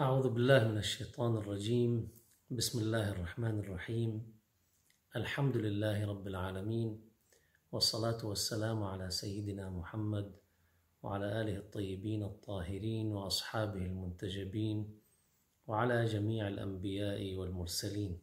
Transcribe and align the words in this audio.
أعوذ 0.00 0.28
بالله 0.30 0.68
من 0.68 0.78
الشيطان 0.78 1.36
الرجيم. 1.36 2.08
بسم 2.50 2.78
الله 2.78 3.10
الرحمن 3.10 3.58
الرحيم. 3.58 4.38
الحمد 5.16 5.56
لله 5.56 6.06
رب 6.06 6.26
العالمين 6.26 7.10
والصلاة 7.72 8.26
والسلام 8.26 8.82
على 8.82 9.10
سيدنا 9.10 9.70
محمد 9.70 10.36
وعلى 11.02 11.40
آله 11.40 11.56
الطيبين 11.56 12.22
الطاهرين 12.22 13.06
وأصحابه 13.12 13.86
المنتجبين 13.86 15.00
وعلى 15.66 16.04
جميع 16.04 16.48
الأنبياء 16.48 17.34
والمرسلين. 17.34 18.22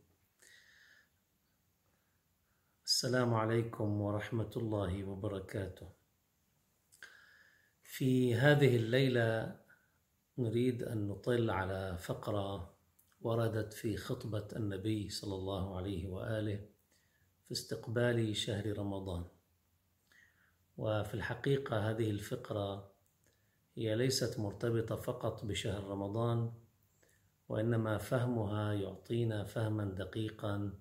السلام 2.85 3.33
عليكم 3.33 4.01
ورحمة 4.01 4.51
الله 4.57 5.03
وبركاته. 5.03 5.89
في 7.83 8.35
هذه 8.35 8.75
الليلة 8.75 9.64
نريد 10.37 10.83
أن 10.83 11.07
نطل 11.07 11.49
على 11.49 11.97
فقرة 11.97 12.73
وردت 13.21 13.73
في 13.73 13.97
خطبة 13.97 14.47
النبي 14.55 15.09
صلى 15.09 15.35
الله 15.35 15.77
عليه 15.77 16.07
وآله 16.07 16.59
في 17.45 17.51
استقبال 17.51 18.35
شهر 18.35 18.77
رمضان. 18.77 19.23
وفي 20.77 21.13
الحقيقة 21.13 21.89
هذه 21.89 22.11
الفقرة 22.11 22.91
هي 23.75 23.95
ليست 23.95 24.39
مرتبطة 24.39 24.95
فقط 24.95 25.45
بشهر 25.45 25.83
رمضان 25.83 26.51
وإنما 27.49 27.97
فهمها 27.97 28.73
يعطينا 28.73 29.43
فهما 29.43 29.85
دقيقا 29.85 30.73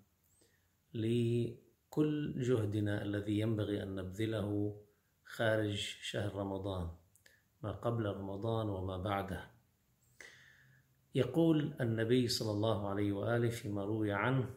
لكل 0.95 2.35
جهدنا 2.43 3.03
الذي 3.03 3.39
ينبغي 3.39 3.83
أن 3.83 3.95
نبذله 3.95 4.81
خارج 5.25 5.77
شهر 6.03 6.35
رمضان. 6.35 7.04
ما 7.65 7.73
قبل 7.73 8.07
رمضان 8.07 8.69
وما 8.69 8.97
بعده. 8.97 9.51
يقول 11.15 11.75
النبي 11.81 12.29
صلى 12.29 12.51
الله 12.51 12.89
عليه 12.89 13.13
وآله 13.13 13.49
فيما 13.49 13.85
روي 13.85 14.13
عنه 14.13 14.51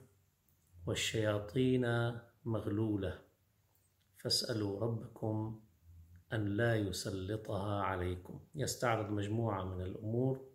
والشياطين 0.86 2.12
مغلولة 2.46 3.20
فاسألوا 4.18 4.80
ربكم 4.80 5.60
أن 6.34 6.46
لا 6.46 6.76
يسلطها 6.76 7.82
عليكم. 7.82 8.40
يستعرض 8.56 9.12
مجموعة 9.12 9.64
من 9.64 9.82
الأمور 9.82 10.46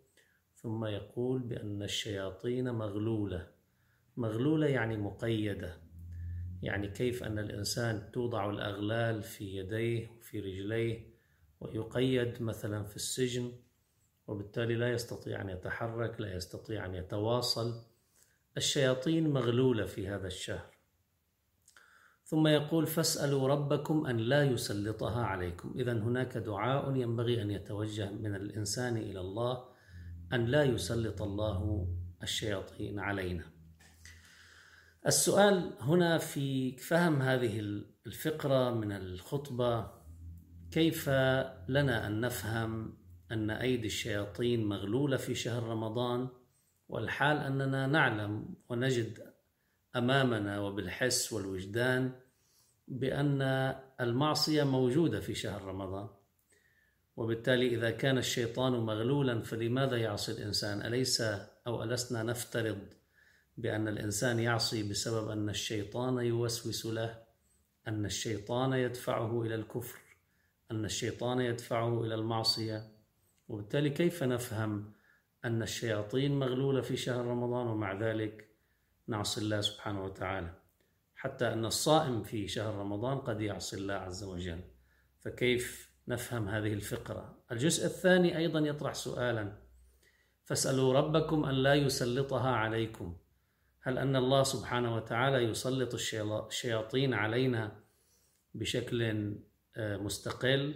ثم 0.55 0.85
يقول 0.85 1.41
بأن 1.41 1.83
الشياطين 1.83 2.71
مغلولة. 2.71 3.47
مغلولة 4.17 4.67
يعني 4.67 4.97
مقيدة 4.97 5.77
يعني 6.61 6.87
كيف 6.87 7.23
أن 7.23 7.39
الإنسان 7.39 8.11
توضع 8.11 8.49
الأغلال 8.49 9.23
في 9.23 9.57
يديه 9.57 10.09
وفي 10.09 10.39
رجليه 10.39 11.12
ويقيد 11.63 12.41
مثلا 12.41 12.83
في 12.83 12.95
السجن 12.95 13.51
وبالتالي 14.27 14.75
لا 14.75 14.91
يستطيع 14.91 15.41
أن 15.41 15.49
يتحرك 15.49 16.21
لا 16.21 16.35
يستطيع 16.35 16.85
أن 16.85 16.95
يتواصل. 16.95 17.81
الشياطين 18.57 19.29
مغلولة 19.29 19.85
في 19.85 20.07
هذا 20.07 20.27
الشهر. 20.27 20.73
ثم 22.25 22.47
يقول 22.47 22.87
فاسألوا 22.87 23.47
ربكم 23.47 24.05
أن 24.05 24.17
لا 24.17 24.43
يسلطها 24.43 25.25
عليكم. 25.25 25.73
اذا 25.75 25.93
هناك 25.93 26.37
دعاء 26.37 26.95
ينبغي 26.95 27.41
أن 27.41 27.51
يتوجه 27.51 28.11
من 28.11 28.35
الإنسان 28.35 28.97
إلى 28.97 29.19
الله 29.19 29.65
أن 30.33 30.45
لا 30.45 30.63
يسلط 30.63 31.21
الله 31.21 31.87
الشياطين 32.23 32.99
علينا. 32.99 33.43
السؤال 35.07 35.73
هنا 35.79 36.17
في 36.17 36.77
فهم 36.77 37.21
هذه 37.21 37.59
الفقرة 38.05 38.71
من 38.71 38.91
الخطبة 38.91 40.02
كيف 40.73 41.09
لنا 41.69 42.07
أن 42.07 42.21
نفهم 42.21 42.97
أن 43.31 43.49
أيدي 43.49 43.87
الشياطين 43.87 44.65
مغلولة 44.65 45.17
في 45.17 45.35
شهر 45.35 45.63
رمضان 45.63 46.27
والحال 46.89 47.37
أننا 47.37 47.87
نعلم 47.87 48.55
ونجد 48.69 49.33
أمامنا 49.95 50.59
وبالحس 50.59 51.33
والوجدان 51.33 52.11
بأن 52.87 53.41
المعصية 54.01 54.63
موجودة 54.63 55.19
في 55.19 55.35
شهر 55.35 55.61
رمضان. 55.61 56.07
وبالتالي 57.17 57.67
إذا 57.67 57.91
كان 57.91 58.17
الشيطان 58.17 58.71
مغلولا 58.71 59.41
فلماذا 59.41 59.97
يعصي 59.97 60.31
الإنسان؟ 60.31 60.81
أليس 60.81 61.21
أو 61.67 61.83
ألسنا 61.83 62.23
نفترض 62.23 62.79
بأن 63.57 63.87
الإنسان 63.87 64.39
يعصي 64.39 64.89
بسبب 64.89 65.29
أن 65.29 65.49
الشيطان 65.49 66.17
يوسوس 66.17 66.85
له 66.85 67.23
أن 67.87 68.05
الشيطان 68.05 68.73
يدفعه 68.73 69.41
إلى 69.41 69.55
الكفر 69.55 70.02
أن 70.73 70.85
الشيطان 70.85 71.41
يدفعه 71.41 72.03
إلى 72.03 72.15
المعصية 72.15 72.91
وبالتالي 73.47 73.89
كيف 73.89 74.23
نفهم 74.23 74.93
أن 75.45 75.61
الشياطين 75.61 76.39
مغلولة 76.39 76.81
في 76.81 76.97
شهر 76.97 77.25
رمضان 77.25 77.67
ومع 77.67 77.93
ذلك 77.93 78.49
نعصي 79.07 79.41
الله 79.41 79.61
سبحانه 79.61 80.05
وتعالى؟ 80.05 80.53
حتى 81.15 81.53
أن 81.53 81.65
الصائم 81.65 82.23
في 82.23 82.47
شهر 82.47 82.75
رمضان 82.75 83.17
قد 83.17 83.41
يعصي 83.41 83.77
الله 83.77 83.93
عز 83.93 84.23
وجل. 84.23 84.61
فكيف 85.19 85.93
نفهم 86.07 86.49
هذه 86.49 86.73
الفقرة؟ 86.73 87.43
الجزء 87.51 87.85
الثاني 87.85 88.37
أيضا 88.37 88.59
يطرح 88.59 88.93
سؤالا. 88.93 89.57
فاسألوا 90.45 90.93
ربكم 90.93 91.45
أن 91.45 91.55
لا 91.55 91.73
يسلطها 91.73 92.51
عليكم. 92.51 93.17
هل 93.81 93.97
أن 93.97 94.15
الله 94.15 94.43
سبحانه 94.43 94.95
وتعالى 94.95 95.37
يسلط 95.37 95.93
الشياطين 95.93 97.13
علينا 97.13 97.83
بشكل 98.53 99.01
مستقل 99.77 100.75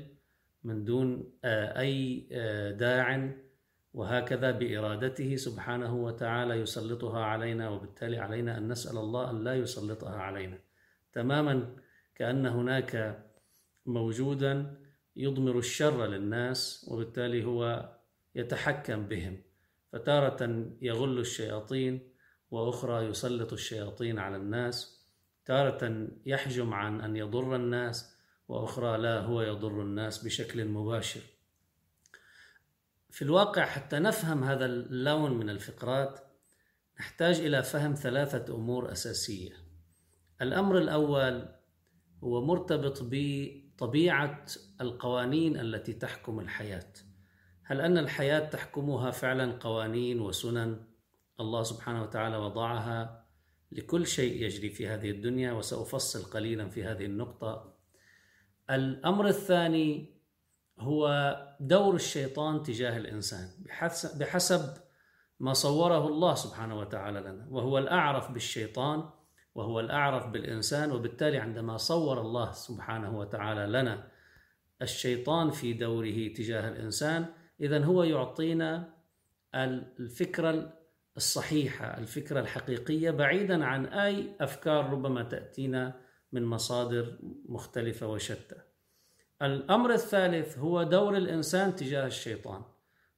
من 0.64 0.84
دون 0.84 1.32
أي 1.44 2.28
داع 2.80 3.32
وهكذا 3.94 4.52
بإرادته 4.52 5.36
سبحانه 5.36 5.96
وتعالى 5.96 6.54
يسلطها 6.54 7.24
علينا 7.24 7.70
وبالتالي 7.70 8.18
علينا 8.18 8.58
أن 8.58 8.68
نسأل 8.68 8.98
الله 8.98 9.30
أن 9.32 9.44
لا 9.44 9.56
يسلطها 9.56 10.16
علينا. 10.16 10.60
تماما 11.14 11.76
كأن 12.16 12.46
هناك 12.46 13.24
موجودا 13.86 14.76
يضمر 15.16 15.58
الشر 15.58 16.06
للناس 16.06 16.90
وبالتالي 16.92 17.46
هو 17.46 17.90
يتحكم 18.36 19.08
بهم. 19.08 19.42
فتارة 19.92 20.66
يغل 20.82 21.20
الشياطين 21.20 22.10
وأخرى 22.52 23.06
يسلط 23.06 23.54
الشياطين 23.54 24.20
على 24.20 24.36
الناس. 24.36 25.08
تارة 25.46 26.08
يحجم 26.26 26.74
عن 26.74 27.02
أن 27.02 27.16
يضر 27.16 27.56
الناس 27.56 28.17
وأخرى 28.48 28.98
لا 28.98 29.20
هو 29.20 29.42
يضر 29.42 29.82
الناس 29.82 30.24
بشكل 30.24 30.66
مباشر. 30.66 31.22
في 33.10 33.22
الواقع 33.22 33.66
حتى 33.66 34.00
نفهم 34.00 34.44
هذا 34.44 34.66
اللون 34.66 35.32
من 35.32 35.50
الفقرات 35.50 36.20
نحتاج 37.00 37.40
إلى 37.40 37.64
فهم 37.64 37.94
ثلاثة 37.94 38.56
أمور 38.56 38.92
أساسية. 38.92 39.54
الأمر 40.42 40.78
الأول 40.78 41.50
هو 42.24 42.46
مرتبط 42.46 43.00
بطبيعة 43.02 44.46
القوانين 44.82 45.60
التي 45.60 45.94
تحكم 45.94 46.40
الحياة. 46.40 46.94
هل 47.64 47.82
أن 47.82 47.98
الحياة 47.98 48.50
تحكمها 48.50 49.12
فعلا 49.12 49.52
قوانين 49.52 50.22
وسنن؟ 50.22 50.84
الله 51.40 51.64
سبحانه 51.64 52.04
وتعالى 52.04 52.38
وضعها 52.38 53.26
لكل 53.72 54.08
شيء 54.08 54.44
يجري 54.44 54.70
في 54.70 54.88
هذه 54.88 55.12
الدنيا 55.12 55.52
وسأفصل 55.52 56.24
قليلا 56.24 56.70
في 56.70 56.84
هذه 56.84 57.06
النقطة. 57.06 57.77
الأمر 58.70 59.28
الثاني 59.28 60.18
هو 60.80 61.36
دور 61.60 61.96
الشيطان 61.96 62.64
تجاه 62.64 62.98
الإنسان 62.98 63.50
بحسب, 64.20 64.78
ما 65.40 65.54
صوره 65.54 66.08
الله 66.08 66.36
سبحانه 66.36 66.80
وتعالى 66.80 67.20
لنا. 67.20 67.48
وهو 67.50 67.78
الأعرف 67.78 68.32
بالشيطان 68.32 69.10
وهو 69.56 69.80
الأعرف 69.80 70.28
بالإنسان 70.28 70.92
وبالتالي 70.92 71.38
عندما 71.38 71.78
صور 71.78 72.22
الله 72.22 72.52
سبحانه 72.52 73.20
وتعالى 73.20 73.68
لنا 73.68 74.08
الشيطان 74.82 75.50
في 75.50 75.74
دوره 75.74 76.28
تجاه 76.28 76.70
الإنسان 76.70 77.26
اذا 77.62 77.86
هو 77.86 78.04
يعطينا 78.04 78.94
الفكرة 79.56 80.74
الصحيحة 81.18 81.98
الفكرة 81.98 82.40
الحقيقية 82.40 83.12
بعيدا 83.12 83.66
عن 83.66 83.86
أي 83.86 84.36
أفكار 84.42 84.90
ربما 84.90 85.24
تأتينا 85.24 86.07
من 86.32 86.46
مصادر 86.46 87.18
مختلفة 87.46 88.08
وشتى. 88.08 88.56
الأمر 89.42 89.94
الثالث 89.94 90.58
هو 90.58 90.84
دور 90.84 91.18
الإنسان 91.18 91.76
تجاه 91.76 92.08
الشيطان 92.08 92.62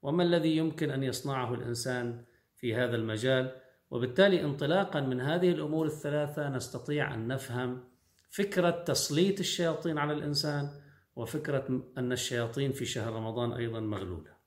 وما 0.01 0.23
الذي 0.23 0.57
يمكن 0.57 0.91
أن 0.91 1.03
يصنعه 1.03 1.53
الإنسان 1.53 2.25
في 2.55 2.75
هذا 2.75 2.95
المجال 2.95 3.55
وبالتالي 3.91 4.43
انطلاقا 4.43 4.99
من 4.99 5.21
هذه 5.21 5.51
الأمور 5.51 5.85
الثلاثة 5.85 6.49
نستطيع 6.49 7.13
أن 7.13 7.27
نفهم 7.27 7.83
فكرة 8.29 8.83
تسليط 8.83 9.39
الشياطين 9.39 9.97
على 9.97 10.13
الإنسان 10.13 10.69
وفكرة 11.15 11.81
أن 11.97 12.11
الشياطين 12.11 12.71
في 12.71 12.85
شهر 12.85 13.13
رمضان 13.13 13.53
أيضا 13.53 13.79
مغلولة. 13.79 14.39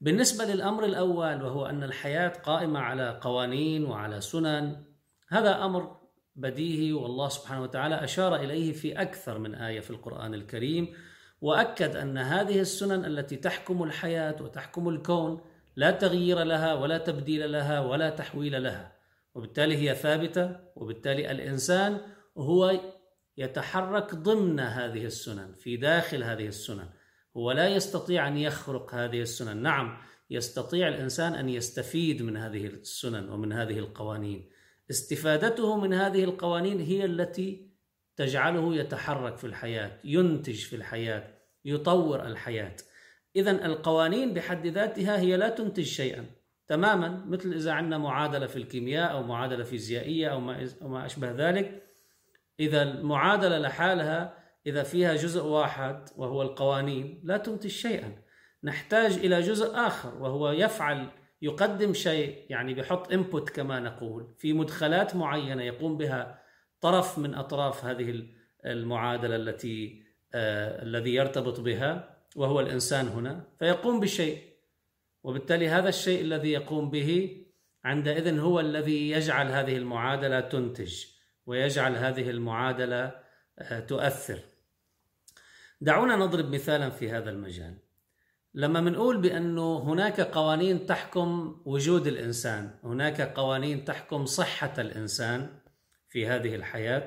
بالنسبة 0.00 0.44
للأمر 0.44 0.84
الأول 0.84 1.42
وهو 1.42 1.66
أن 1.66 1.82
الحياة 1.82 2.28
قائمة 2.28 2.80
على 2.80 3.18
قوانين 3.22 3.84
وعلى 3.84 4.20
سنن 4.20 4.84
هذا 5.28 5.64
أمر 5.64 6.01
بديهي 6.36 6.92
والله 6.92 7.28
سبحانه 7.28 7.62
وتعالى 7.62 8.04
أشار 8.04 8.36
إليه 8.36 8.72
في 8.72 8.92
أكثر 8.92 9.38
من 9.38 9.54
آية 9.54 9.80
في 9.80 9.90
القرآن 9.90 10.34
الكريم 10.34 10.94
وأكد 11.40 11.96
أن 11.96 12.18
هذه 12.18 12.60
السنن 12.60 13.04
التي 13.04 13.36
تحكم 13.36 13.82
الحياة 13.82 14.36
وتحكم 14.42 14.88
الكون 14.88 15.40
لا 15.76 15.90
تغيير 15.90 16.42
لها 16.42 16.74
ولا 16.74 16.98
تبديل 16.98 17.52
لها 17.52 17.80
ولا 17.80 18.10
تحويل 18.10 18.62
لها 18.62 18.92
وبالتالي 19.34 19.76
هي 19.76 19.94
ثابتة 19.94 20.56
وبالتالي 20.76 21.30
الإنسان 21.30 22.00
هو 22.38 22.80
يتحرك 23.36 24.14
ضمن 24.14 24.60
هذه 24.60 25.04
السنن 25.04 25.54
في 25.54 25.76
داخل 25.76 26.24
هذه 26.24 26.46
السنن 26.46 26.88
هو 27.36 27.52
لا 27.52 27.68
يستطيع 27.68 28.28
أن 28.28 28.36
يخرق 28.36 28.94
هذه 28.94 29.22
السنن. 29.22 29.56
نعم 29.56 29.98
يستطيع 30.30 30.88
الإنسان 30.88 31.34
أن 31.34 31.48
يستفيد 31.48 32.22
من 32.22 32.36
هذه 32.36 32.66
السنن 32.66 33.28
ومن 33.28 33.52
هذه 33.52 33.78
القوانين. 33.78 34.48
استفادته 34.92 35.76
من 35.76 35.92
هذه 35.94 36.24
القوانين 36.24 36.80
هي 36.80 37.04
التي 37.04 37.72
تجعله 38.16 38.74
يتحرك 38.74 39.36
في 39.36 39.46
الحياة 39.46 39.90
ينتج 40.04 40.64
في 40.64 40.76
الحياة 40.76 41.24
يطور 41.64 42.26
الحياة. 42.26 42.76
اذا 43.36 43.50
القوانين 43.50 44.34
بحد 44.34 44.66
ذاتها 44.66 45.20
هي 45.20 45.36
لا 45.36 45.48
تنتج 45.48 45.82
شيئا 45.82 46.26
تماما 46.68 47.24
مثل 47.28 47.52
إذا 47.52 47.72
عندنا 47.72 47.98
معادلة 47.98 48.46
في 48.46 48.56
الكيمياء 48.56 49.12
أو 49.12 49.22
معادلة 49.22 49.64
فيزيائية 49.64 50.28
أو 50.28 50.40
ما 50.88 51.06
أشبه 51.06 51.30
ذلك. 51.30 51.82
إذا 52.60 52.82
المعادلة 52.82 53.58
لحالها 53.58 54.34
إذا 54.66 54.82
فيها 54.82 55.14
جزء 55.14 55.44
واحد 55.44 56.08
وهو 56.16 56.42
القوانين 56.42 57.20
لا 57.24 57.36
تنتج 57.36 57.70
شيئا. 57.70 58.22
نحتاج 58.64 59.12
إلى 59.12 59.40
جزء 59.40 59.74
آخر 59.74 60.14
وهو 60.22 60.50
يفعل 60.50 61.08
يقدم 61.42 61.94
شيء 61.94 62.46
يعني 62.50 62.74
بحط 62.74 63.12
انبوت 63.12 63.50
كما 63.50 63.80
نقول 63.80 64.34
في 64.38 64.52
مدخلات 64.52 65.16
معينة 65.16 65.62
يقوم 65.62 65.96
بها 65.96 66.42
طرف 66.80 67.18
من 67.18 67.34
أطراف 67.34 67.84
هذه 67.84 68.26
المعادلة 68.66 69.36
التي 69.36 70.02
آه 70.34 70.82
الذي 70.82 71.14
يرتبط 71.14 71.60
بها 71.60 72.18
وهو 72.36 72.60
الإنسان 72.60 73.08
هنا 73.08 73.44
فيقوم 73.58 74.00
بشيء. 74.00 74.52
وبالتالي 75.22 75.68
هذا 75.68 75.88
الشيء 75.88 76.20
الذي 76.20 76.52
يقوم 76.52 76.90
به 76.90 77.42
عندئذ 77.84 78.38
هو 78.38 78.60
الذي 78.60 79.10
يجعل 79.10 79.46
هذه 79.46 79.76
المعادلة 79.76 80.40
تنتج 80.40 81.04
ويجعل 81.46 81.96
هذه 81.96 82.30
المعادلة 82.30 83.20
آه 83.58 83.80
تؤثر. 83.80 84.38
دعونا 85.80 86.16
نضرب 86.16 86.54
مثالا 86.54 86.90
في 86.90 87.10
هذا 87.10 87.30
المجال. 87.30 87.81
لما 88.54 88.80
بنقول 88.80 89.20
بأنه 89.20 89.78
هناك 89.78 90.20
قوانين 90.20 90.86
تحكم 90.86 91.60
وجود 91.64 92.06
الإنسان، 92.06 92.70
هناك 92.84 93.20
قوانين 93.20 93.84
تحكم 93.84 94.26
صحة 94.26 94.72
الإنسان 94.78 95.48
في 96.08 96.26
هذه 96.26 96.54
الحياة، 96.54 97.06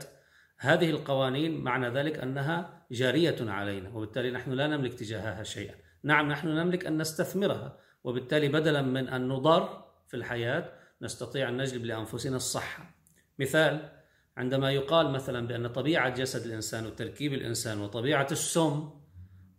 هذه 0.57 0.89
القوانين 0.89 1.62
معنى 1.62 1.89
ذلك 1.89 2.19
أنها 2.19 2.86
جارية 2.92 3.36
علينا، 3.42 3.89
وبالتالي 3.89 4.31
نحن 4.31 4.51
لا 4.51 4.68
نملك 4.68 4.94
تجاهها 4.94 5.44
شيئا. 5.44 5.75
نعم 6.03 6.30
نحن 6.30 6.47
نملك 6.47 6.86
أن 6.86 6.97
نستثمرها، 6.97 7.77
وبالتالي 8.03 8.47
بدلا 8.47 8.81
من 8.81 9.07
أن 9.07 9.27
نضر 9.27 9.86
في 10.07 10.18
الحياة 10.18 10.71
نستطيع 11.01 11.50
أن 11.50 11.57
نجلب 11.57 11.86
لأنفسنا 11.86 12.36
الصحة. 12.36 12.95
مثال 13.39 13.89
عندما 14.38 14.71
يقال 14.71 15.12
مثلا 15.12 15.47
بأن 15.47 15.68
طبيعة 15.68 16.09
جسد 16.09 16.45
الإنسان 16.45 16.86
وتركيب 16.86 17.33
الإنسان 17.33 17.81
وطبيعة 17.81 18.27
السم 18.31 18.89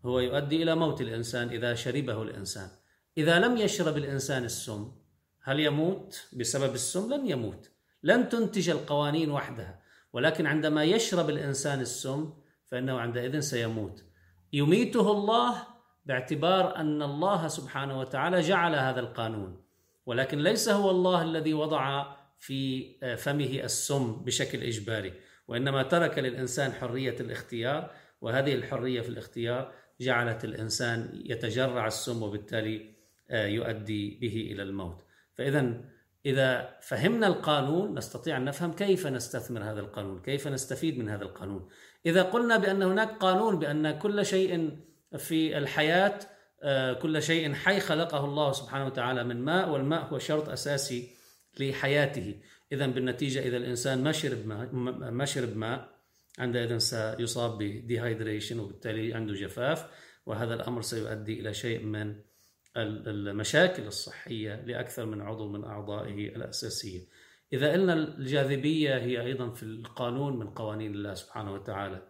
هو 0.06 0.20
يؤدي 0.20 0.62
إلى 0.62 0.74
موت 0.74 1.00
الإنسان 1.00 1.48
إذا 1.48 1.74
شربه 1.74 2.22
الإنسان. 2.22 2.68
إذا 3.18 3.38
لم 3.38 3.56
يشرب 3.56 3.96
الإنسان 3.96 4.44
السم 4.44 4.92
هل 5.42 5.60
يموت 5.60 6.28
بسبب 6.32 6.74
السم؟ 6.74 7.14
لن 7.14 7.30
يموت. 7.30 7.70
لن 8.02 8.28
تنتج 8.28 8.70
القوانين 8.70 9.30
وحدها، 9.30 9.82
ولكن 10.12 10.46
عندما 10.46 10.84
يشرب 10.84 11.30
الإنسان 11.30 11.80
السم 11.80 12.32
فإنه 12.64 12.98
عندئذ 12.98 13.40
سيموت. 13.40 14.04
يميته 14.52 15.12
الله 15.12 15.54
باعتبار 16.04 16.76
أن 16.76 17.02
الله 17.02 17.48
سبحانه 17.48 18.00
وتعالى 18.00 18.40
جعل 18.40 18.74
هذا 18.74 19.00
القانون، 19.00 19.62
ولكن 20.06 20.38
ليس 20.38 20.68
هو 20.68 20.90
الله 20.90 21.22
الذي 21.22 21.54
وضع 21.54 22.16
في 22.38 22.84
فمه 23.16 23.60
السم 23.64 24.12
بشكل 24.24 24.62
إجباري، 24.62 25.12
وإنما 25.48 25.82
ترك 25.82 26.18
للإنسان 26.18 26.72
حرية 26.72 27.16
الاختيار، 27.20 27.90
وهذه 28.20 28.54
الحرية 28.54 29.00
في 29.00 29.08
الاختيار 29.08 29.72
جعلت 30.00 30.44
الإنسان 30.44 31.22
يتجرع 31.24 31.86
السم 31.86 32.22
وبالتالي 32.22 32.94
يؤدي 33.30 34.18
به 34.20 34.48
إلى 34.52 34.62
الموت. 34.62 35.04
فإذا 35.34 35.80
إذا 36.26 36.78
فهمنا 36.82 37.26
القانون 37.26 37.98
نستطيع 37.98 38.36
أن 38.36 38.44
نفهم 38.44 38.72
كيف 38.72 39.06
نستثمر 39.06 39.62
هذا 39.62 39.80
القانون، 39.80 40.22
كيف 40.22 40.48
نستفيد 40.48 40.98
من 40.98 41.08
هذا 41.08 41.24
القانون. 41.24 41.68
إذا 42.06 42.22
قلنا 42.22 42.56
بأن 42.56 42.82
هناك 42.82 43.10
قانون 43.10 43.58
بأن 43.58 43.98
كل 43.98 44.26
شيء 44.26 44.76
في 45.18 45.58
الحياة 45.58 46.18
كل 47.02 47.22
شيء 47.22 47.52
حي 47.52 47.80
خلقه 47.80 48.24
الله 48.24 48.52
سبحانه 48.52 48.86
وتعالى 48.86 49.24
من 49.24 49.44
ماء 49.44 49.70
والماء 49.70 50.04
هو 50.04 50.18
شرط 50.18 50.48
أساسي 50.48 51.10
لحياته، 51.60 52.34
إذا 52.72 52.86
بالنتيجة 52.86 53.40
إذا 53.40 53.56
الإنسان 53.56 54.02
ما 54.02 54.12
شرب 54.12 54.46
ماء 54.46 54.68
ما 55.10 55.24
شرب 55.24 55.56
ماء 55.56 55.95
عندئذ 56.38 56.78
سيصاب 56.78 57.58
بديهايدريشن 57.58 58.58
وبالتالي 58.58 59.14
عنده 59.14 59.34
جفاف 59.34 59.86
وهذا 60.26 60.54
الأمر 60.54 60.82
سيؤدي 60.82 61.40
إلى 61.40 61.54
شيء 61.54 61.84
من 61.84 62.16
المشاكل 62.76 63.86
الصحية 63.86 64.54
لأكثر 64.54 65.06
من 65.06 65.20
عضو 65.20 65.48
من 65.48 65.64
أعضائه 65.64 66.36
الأساسية. 66.36 67.00
إذا 67.52 67.72
قلنا 67.72 67.92
الجاذبية 67.92 68.96
هي 68.96 69.20
أيضا 69.20 69.50
في 69.50 69.62
القانون 69.62 70.38
من 70.38 70.50
قوانين 70.50 70.94
الله 70.94 71.14
سبحانه 71.14 71.54
وتعالى. 71.54 72.02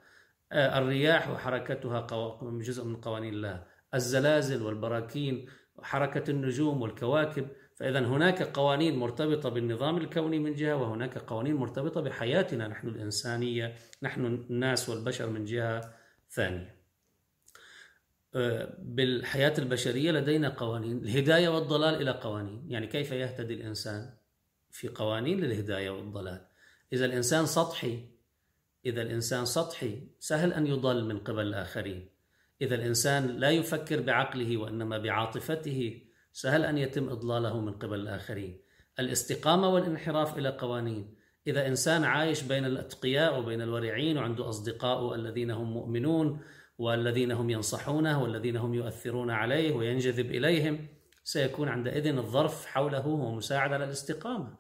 الرياح 0.52 1.30
وحركتها 1.30 2.06
جزء 2.42 2.84
من 2.84 2.96
قوانين 2.96 3.34
الله، 3.34 3.64
الزلازل 3.94 4.62
والبراكين 4.62 5.46
وحركه 5.76 6.30
النجوم 6.30 6.82
والكواكب 6.82 7.48
فإذا 7.76 8.00
هناك 8.00 8.42
قوانين 8.42 8.96
مرتبطة 8.96 9.48
بالنظام 9.48 9.96
الكوني 9.96 10.38
من 10.38 10.54
جهة 10.54 10.76
وهناك 10.76 11.18
قوانين 11.18 11.54
مرتبطة 11.54 12.00
بحياتنا. 12.00 12.68
نحن 12.68 12.88
الإنسانية 12.88 13.74
نحن 14.02 14.26
الناس 14.26 14.88
والبشر 14.88 15.30
من 15.30 15.44
جهة 15.44 15.94
ثانية. 16.30 16.76
بالحياة 18.78 19.54
البشرية 19.58 20.12
لدينا 20.12 20.48
قوانين 20.48 20.98
الهداية 20.98 21.48
والضلال 21.48 21.94
إلى 21.94 22.10
قوانين. 22.10 22.70
يعني 22.70 22.86
كيف 22.86 23.12
يهتدي 23.12 23.54
الإنسان 23.54 24.10
في 24.70 24.88
قوانين 24.88 25.40
للهداية 25.40 25.90
والضلال؟ 25.90 26.46
إذا 26.92 27.04
الإنسان 27.04 27.46
سطحي 27.46 28.08
إذا 28.86 29.02
الإنسان 29.02 29.44
سطحي 29.44 30.08
سهل 30.18 30.52
أن 30.52 30.66
يضل 30.66 31.04
من 31.04 31.18
قبل 31.18 31.46
الآخرين. 31.46 32.08
إذا 32.62 32.74
الإنسان 32.74 33.26
لا 33.26 33.50
يفكر 33.50 34.00
بعقله 34.00 34.56
وإنما 34.56 34.98
بعاطفته 34.98 36.02
سهل 36.36 36.64
أن 36.64 36.78
يتم 36.78 37.08
إضلاله 37.08 37.60
من 37.60 37.72
قبل 37.72 38.00
الآخرين. 38.00 38.60
الاستقامة 38.98 39.68
والانحراف 39.68 40.38
إلى 40.38 40.48
قوانين. 40.48 41.14
إذا 41.46 41.66
إنسان 41.66 42.04
عايش 42.04 42.42
بين 42.42 42.64
الأتقياء 42.64 43.38
وبين 43.38 43.62
الورعين 43.62 44.18
وعنده 44.18 44.48
أصدقاء 44.48 45.14
الذين 45.14 45.50
هم 45.50 45.72
مؤمنون 45.72 46.40
والذين 46.78 47.32
هم 47.32 47.50
ينصحونه 47.50 48.22
والذين 48.22 48.56
هم 48.56 48.74
يؤثرون 48.74 49.30
عليه 49.30 49.72
وينجذب 49.72 50.30
إليهم 50.30 50.88
سيكون 51.24 51.68
عندئذ 51.68 52.06
الظرف 52.06 52.66
حوله 52.66 52.98
هو 52.98 53.34
مساعد 53.34 53.72
على 53.72 53.84
الاستقامة. 53.84 54.54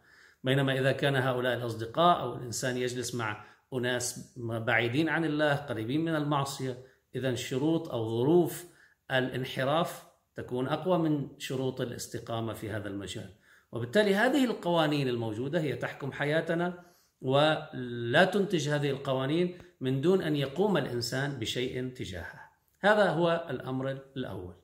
بينما 0.44 0.78
إذا 0.80 0.92
كان 0.92 1.16
هؤلاء 1.16 1.56
الأصدقاء 1.56 2.20
أو 2.20 2.34
الإنسان 2.34 2.76
يجلس 2.76 3.14
مع 3.14 3.44
أناس 3.74 4.34
بعيدين 4.38 5.08
عن 5.08 5.24
الله 5.24 5.54
قريبين 5.54 6.04
من 6.04 6.16
المعصية 6.16 6.78
إذا 7.14 7.34
شروط 7.34 7.88
أو 7.88 8.18
ظروف 8.18 8.64
الانحراف 9.10 10.05
تكون 10.36 10.68
أقوى 10.68 10.98
من 10.98 11.28
شروط 11.38 11.80
الاستقامة 11.80 12.52
في 12.52 12.70
هذا 12.70 12.88
المجال. 12.88 13.30
وبالتالي 13.72 14.14
هذه 14.14 14.44
القوانين 14.44 15.08
الموجودة 15.08 15.60
هي 15.60 15.76
تحكم 15.76 16.12
حياتنا 16.12 16.84
ولا 17.20 18.24
تنتج 18.24 18.68
هذه 18.68 18.90
القوانين 18.90 19.58
من 19.80 20.00
دون 20.00 20.22
أن 20.22 20.36
يقوم 20.36 20.76
الإنسان 20.76 21.38
بشيء 21.38 21.88
تجاهها 21.88 22.50
هذا 22.80 23.10
هو 23.10 23.46
الأمر 23.50 23.90
الأول. 24.16 24.54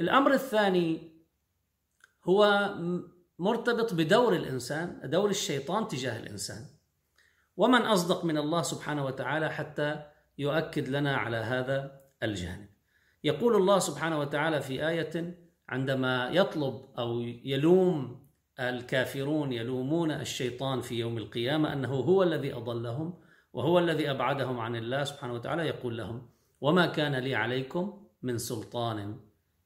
الأمر 0.00 0.32
الثاني 0.32 1.12
هو 2.24 2.74
مرتبط 3.38 3.94
بدور 3.94 4.36
الإنسان 4.36 5.00
دور 5.04 5.30
الشيطان 5.30 5.88
تجاه 5.88 6.20
الإنسان. 6.20 6.66
ومن 7.56 7.80
أصدق 7.80 8.24
من 8.24 8.38
الله 8.38 8.62
سبحانه 8.62 9.04
وتعالى 9.04 9.50
حتى 9.50 10.02
يؤكد 10.38 10.88
لنا 10.88 11.16
على 11.16 11.36
هذا 11.36 12.00
الجانب. 12.22 12.69
يقول 13.24 13.56
الله 13.56 13.78
سبحانه 13.78 14.18
وتعالى 14.18 14.60
في 14.60 14.88
آية 14.88 15.38
عندما 15.68 16.30
يطلب 16.32 16.74
أو 16.98 17.20
يلوم 17.44 18.26
الكافرون 18.60 19.52
يلومون 19.52 20.10
الشيطان 20.10 20.80
في 20.80 20.98
يوم 20.98 21.18
القيامة 21.18 21.72
أنه 21.72 21.94
هو 21.94 22.22
الذي 22.22 22.54
أضلهم 22.54 23.14
وهو 23.52 23.78
الذي 23.78 24.10
أبعدهم 24.10 24.60
عن 24.60 24.76
الله 24.76 25.04
سبحانه 25.04 25.32
وتعالى 25.32 25.66
يقول 25.66 25.98
لهم 25.98 26.28
وما 26.60 26.86
كان 26.86 27.14
لي 27.14 27.34
عليكم 27.34 28.06
من 28.22 28.38
سلطان 28.38 29.20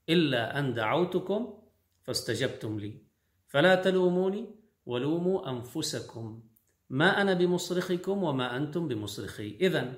إلا 0.08 0.58
أن 0.58 0.74
دعوتكم 0.74 1.58
فاستجبتم 2.02 2.78
لي. 2.78 3.02
فلا 3.48 3.74
تلوموني 3.74 4.54
ولوموا 4.86 5.50
أنفسكم. 5.50 6.42
ما 6.90 7.20
أنا 7.20 7.34
بمصرخكم 7.34 8.22
وما 8.22 8.56
أنتم 8.56 8.88
بمصرخي. 8.88 9.56
إذا 9.60 9.94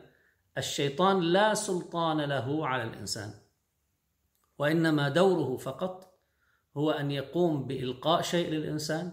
الشيطان 0.59 1.21
لا 1.21 1.55
سلطان 1.55 2.21
له 2.21 2.67
على 2.67 2.83
الإنسان. 2.83 3.46
وإنما 4.59 5.09
دوره 5.09 5.57
فقط 5.57 6.17
هو 6.77 6.91
أن 6.91 7.11
يقوم 7.11 7.67
بإلقاء 7.67 8.23
شيء 8.23 8.51
للإنسان 8.51 9.13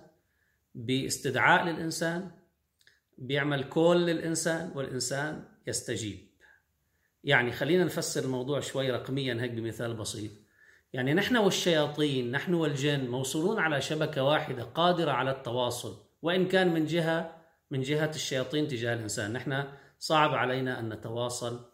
باستدعاء 0.76 1.66
للإنسان 1.66 2.32
بيعمل 3.18 3.64
كول 3.64 4.06
للإنسان 4.06 4.72
والإنسان 4.76 5.44
يستجيب. 5.68 6.20
يعني 7.24 7.52
خلينا 7.52 7.84
نفسر 7.84 8.24
الموضوع 8.24 8.60
شوي 8.60 8.92
رقميا 8.92 9.42
هيك 9.42 9.52
بمثال 9.52 9.94
بسيط. 9.94 10.32
يعني 10.94 11.14
نحن 11.14 11.38
والشياطين 11.38 12.32
نحن 12.32 12.54
والجن 12.54 13.08
موصولون 13.08 13.60
على 13.60 13.82
شبكة 13.82 14.24
واحدة 14.24 14.64
قادرة 14.64 15.12
على 15.12 15.32
التواصل 15.32 16.06
وإن 16.22 16.48
كان 16.48 16.74
من 16.74 16.86
جهة 16.86 17.36
من 17.72 17.82
جهة 17.82 18.10
الشياطين 18.10 18.68
تجاه 18.68 18.94
الإنسان. 18.94 19.34
نحن 19.34 19.64
صعب 20.00 20.34
علينا 20.34 20.80
أن 20.80 20.90
نتواصل 20.90 21.73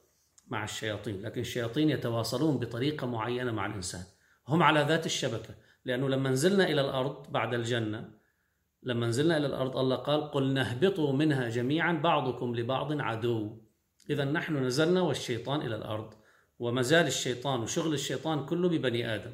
مع 0.50 0.64
الشياطين 0.64 1.22
لكن 1.22 1.42
الشياطين 1.42 1.90
يتواصلون 1.90 2.58
بطريقة 2.58 3.08
معينة 3.08 3.52
مع 3.52 3.66
الإنسان. 3.66 4.04
هم 4.48 4.64
على 4.64 4.82
ذات 4.82 5.06
الشبكة 5.06 5.56
لأنه 5.86 6.10
لما 6.10 6.30
نزلنا 6.30 6.64
إلى 6.64 6.82
الأرض 6.82 7.32
بعد 7.32 7.54
الجنة 7.54 8.12
لما 8.84 9.08
نزلنا 9.08 9.38
إلى 9.38 9.48
الأرض 9.48 9.78
الله 9.78 9.96
قال 9.96 10.32
قل 10.32 10.54
نهبطوا 10.54 11.14
منها 11.14 11.50
جميعا 11.50 11.94
بعضكم 11.94 12.56
لبعض 12.56 13.02
عدو. 13.02 13.58
إذا 14.10 14.26
نحن 14.26 14.66
نزلنا 14.66 15.02
والشيطان 15.02 15.62
إلى 15.62 15.76
الأرض 15.76 16.14
وما 16.60 16.82
زال 16.82 17.08
الشيطان 17.08 17.60
وشغل 17.60 17.94
الشيطان 17.94 18.46
كله 18.46 18.70
ببني 18.70 19.16
آدم. 19.16 19.34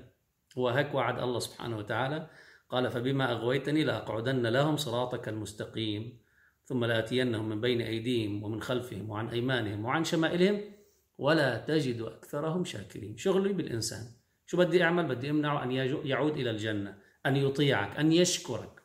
وهيك 0.56 0.96
وعد 0.96 1.20
الله 1.20 1.40
سبحانه 1.40 1.78
وتعالى. 1.78 2.28
قال 2.70 2.92
فبما 2.92 3.32
أغويتني 3.32 3.84
لأقعدن 3.84 4.48
لهم 4.48 4.78
صراطك 4.78 5.30
المستقيم 5.30 6.20
ثم 6.66 6.86
لآتينهم 6.86 7.50
من 7.50 7.62
بين 7.62 7.82
أيديهم 7.82 8.44
ومن 8.44 8.62
خلفهم 8.62 9.10
وعن 9.10 9.30
أيمانهم 9.30 9.86
وعن 9.86 10.04
شمائلهم 10.04 10.62
ولا 11.18 11.58
تجد 11.58 12.02
أكثرهم 12.02 12.66
شاكرين. 12.66 13.18
شغلي 13.18 13.54
بالإنسان. 13.54 14.08
شو 14.46 14.58
بدي 14.58 14.84
أعمل؟ 14.84 15.06
بدي 15.16 15.30
أمنعه 15.30 15.64
أن 15.64 15.72
يعود 16.06 16.38
إلى 16.38 16.50
الجنة 16.50 16.98
أن 17.26 17.36
يطيعك 17.36 18.00
أن 18.00 18.12
يشكرك. 18.12 18.82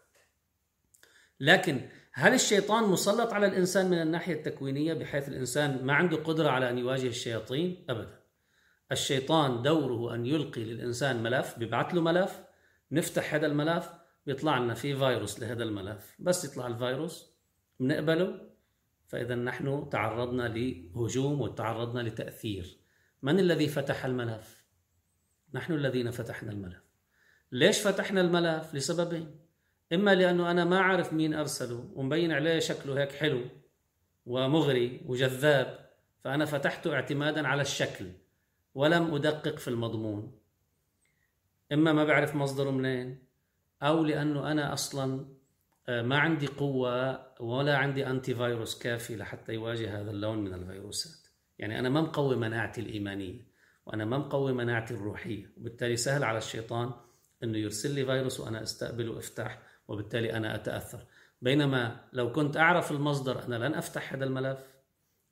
لكن 1.41 1.89
هل 2.13 2.35
الشيطان 2.35 2.85
مسلط 2.85 3.33
على 3.33 3.47
الإنسان 3.47 3.91
من 3.91 4.03
الناحية 4.03 4.35
التكوينية 4.35 4.95
بحيث 4.95 5.29
الإنسان 5.29 5.85
ما 5.85 5.93
عنده 5.93 6.17
قدرة 6.17 6.49
على 6.49 6.71
أن 6.71 6.79
يواجه 6.79 7.07
الشياطين؟ 7.07 7.85
أبدا. 7.89 8.21
الشيطان 8.93 9.63
دوره 9.63 10.15
أن 10.15 10.27
يلقي 10.27 10.65
للإنسان 10.65 11.23
ملف 11.23 11.59
بيبعث 11.59 11.95
له 11.95 12.01
ملف 12.01 12.41
نفتح 12.93 13.35
هذا 13.35 13.47
الملف 13.47 13.91
بيطلع 14.27 14.59
لنا 14.59 14.75
في 14.75 14.97
فيروس 14.97 15.41
لهذا 15.41 15.63
الملف. 15.65 16.17
بس 16.19 16.45
يطلع 16.45 16.67
الفيروس 16.67 17.27
بنقبله 17.81 18.50
فإذا 19.11 19.35
نحن 19.35 19.89
تعرضنا 19.91 20.49
لهجوم 20.49 21.41
وتعرضنا 21.41 22.01
لتأثير 22.01 22.79
من 23.23 23.39
الذي 23.39 23.69
فتح 23.69 24.05
الملف؟ 24.05 24.65
نحن 25.55 25.73
الذين 25.73 26.11
فتحنا 26.11 26.53
الملف 26.53 26.83
ليش 27.53 27.81
فتحنا 27.81 28.21
الملف؟ 28.21 28.75
لسببين 28.75 29.41
إما 29.93 30.15
لأنه 30.15 30.51
أنا 30.51 30.65
ما 30.65 30.77
أعرف 30.77 31.13
مين 31.13 31.35
أرسله 31.35 31.91
ومبين 31.95 32.33
عليه 32.33 32.59
شكله 32.59 33.01
هيك 33.01 33.13
حلو 33.13 33.41
ومغري 34.27 35.01
وجذاب 35.07 35.91
فأنا 36.25 36.45
فتحته 36.45 36.95
اعتمادا 36.95 37.49
على 37.49 37.63
الشكل 37.63 38.07
ولم 38.75 39.15
أدقق 39.15 39.59
في 39.59 39.69
المضمون 39.69 40.39
إما 41.73 41.93
ما 41.93 42.05
بعرف 42.05 42.35
مصدره 42.35 42.71
منين 42.71 43.25
أو 43.83 44.05
لأنه 44.05 44.53
أنا 44.53 44.73
أصلا 44.73 45.40
ما 45.91 46.19
عندي 46.19 46.47
قوة 46.47 47.27
ولا 47.41 47.77
عندي 47.77 48.07
أنتي 48.07 48.35
فيروس 48.35 48.79
كافي 48.79 49.17
لحتى 49.17 49.53
يواجه 49.53 50.01
هذا 50.01 50.11
اللون 50.11 50.39
من 50.39 50.55
الفيروسات. 50.55 51.29
يعني 51.59 51.79
أنا 51.79 51.89
ما 51.89 52.01
مقوي 52.01 52.37
مناعتي 52.37 52.81
الإيمانية 52.81 53.47
وأنا 53.87 54.05
ما 54.05 54.19
مقوي 54.19 54.53
مناعتي 54.53 54.95
الروحية 54.95 55.51
وبالتالي 55.57 55.97
سهل 55.97 56.25
على 56.25 56.39
الشيطان 56.39 56.93
أنه 57.43 57.59
يرسل 57.59 57.95
لي 57.95 58.05
فيروس 58.05 58.41
وأنا 58.41 58.63
أستقبل 58.63 59.09
وأفتح 59.09 59.63
وبالتالي 59.89 60.33
أنا 60.33 60.55
أتأثر. 60.55 61.05
بينما 61.43 62.01
لو 62.13 62.33
كنت 62.33 62.57
أعرف 62.57 62.91
المصدر 62.91 63.45
أنا 63.45 63.69
لن 63.69 63.75
أفتح 63.75 64.13
هذا 64.13 64.25
الملف. 64.25 64.59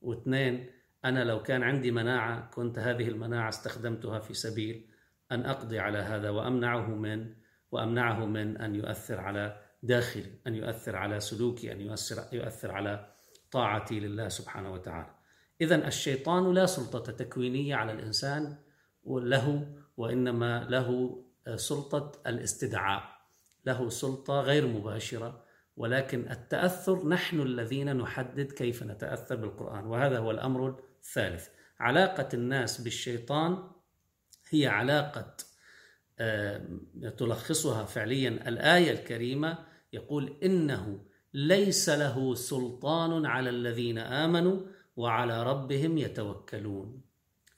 واثنين 0.01 0.71
أنا 1.05 1.25
لو 1.25 1.43
كان 1.43 1.63
عندي 1.63 1.91
مناعة 1.91 2.51
كنت 2.51 2.79
هذه 2.79 3.09
المناعة 3.09 3.49
استخدمتها 3.49 4.19
في 4.19 4.35
سبيل 4.35 4.87
أن 5.33 5.45
أقضي 5.45 5.79
على 5.79 5.99
هذا 5.99 6.31
وأمنعه 6.31 6.95
من 6.95 7.35
وأمنعه 7.71 8.27
من 8.27 8.57
أن 8.57 8.75
يؤثر 8.75 9.21
على 9.21 9.68
داخلي 9.83 10.41
أن 10.47 10.55
يؤثر 10.55 10.97
على 10.97 11.21
سلوكي 11.21 11.73
أن 11.73 11.81
يؤثر, 11.81 12.25
يؤثر 12.33 12.71
على 12.71 13.13
طاعتي 13.51 14.01
لله 14.01 14.29
سبحانه 14.29 14.73
وتعالى. 14.73 15.15
إذا 15.61 15.87
الشيطان 15.89 16.55
لا 16.55 16.67
سلطة 16.67 17.13
تكوينية 17.13 17.75
على 17.75 17.93
الإنسان 17.93 18.57
له 19.07 19.75
وإنما 19.97 20.67
له 20.71 21.19
سلطة 21.57 22.23
الاستدعاء. 22.27 23.03
له 23.67 23.89
سلطة 23.89 24.41
غير 24.41 24.67
مباشرة 24.67 25.45
ولكن 25.77 26.31
التأثر 26.31 27.09
نحن 27.09 27.41
الذين 27.41 27.97
نحدد 27.97 28.53
كيف 28.53 28.83
نتأثر 28.83 29.37
بالقرآن. 29.37 29.87
وهذا 29.87 30.19
هو 30.19 30.31
الأمر 30.31 30.81
الثالث. 31.03 31.49
علاقة 31.81 32.29
الناس 32.35 32.81
بالشيطان 32.81 33.71
هي 34.51 34.67
علاقة 34.67 35.37
تلخصها 37.17 37.85
فعليا. 37.85 38.49
الآية 38.49 38.91
الكريمة 38.91 39.59
يقول 39.93 40.37
إنه 40.43 41.01
ليس 41.35 41.89
له 41.89 42.35
سلطان 42.35 43.27
على 43.27 43.51
الذين 43.51 43.99
آمنوا 43.99 44.61
وعلى 44.97 45.43
ربهم 45.43 45.99
يتوكلون. 45.99 47.01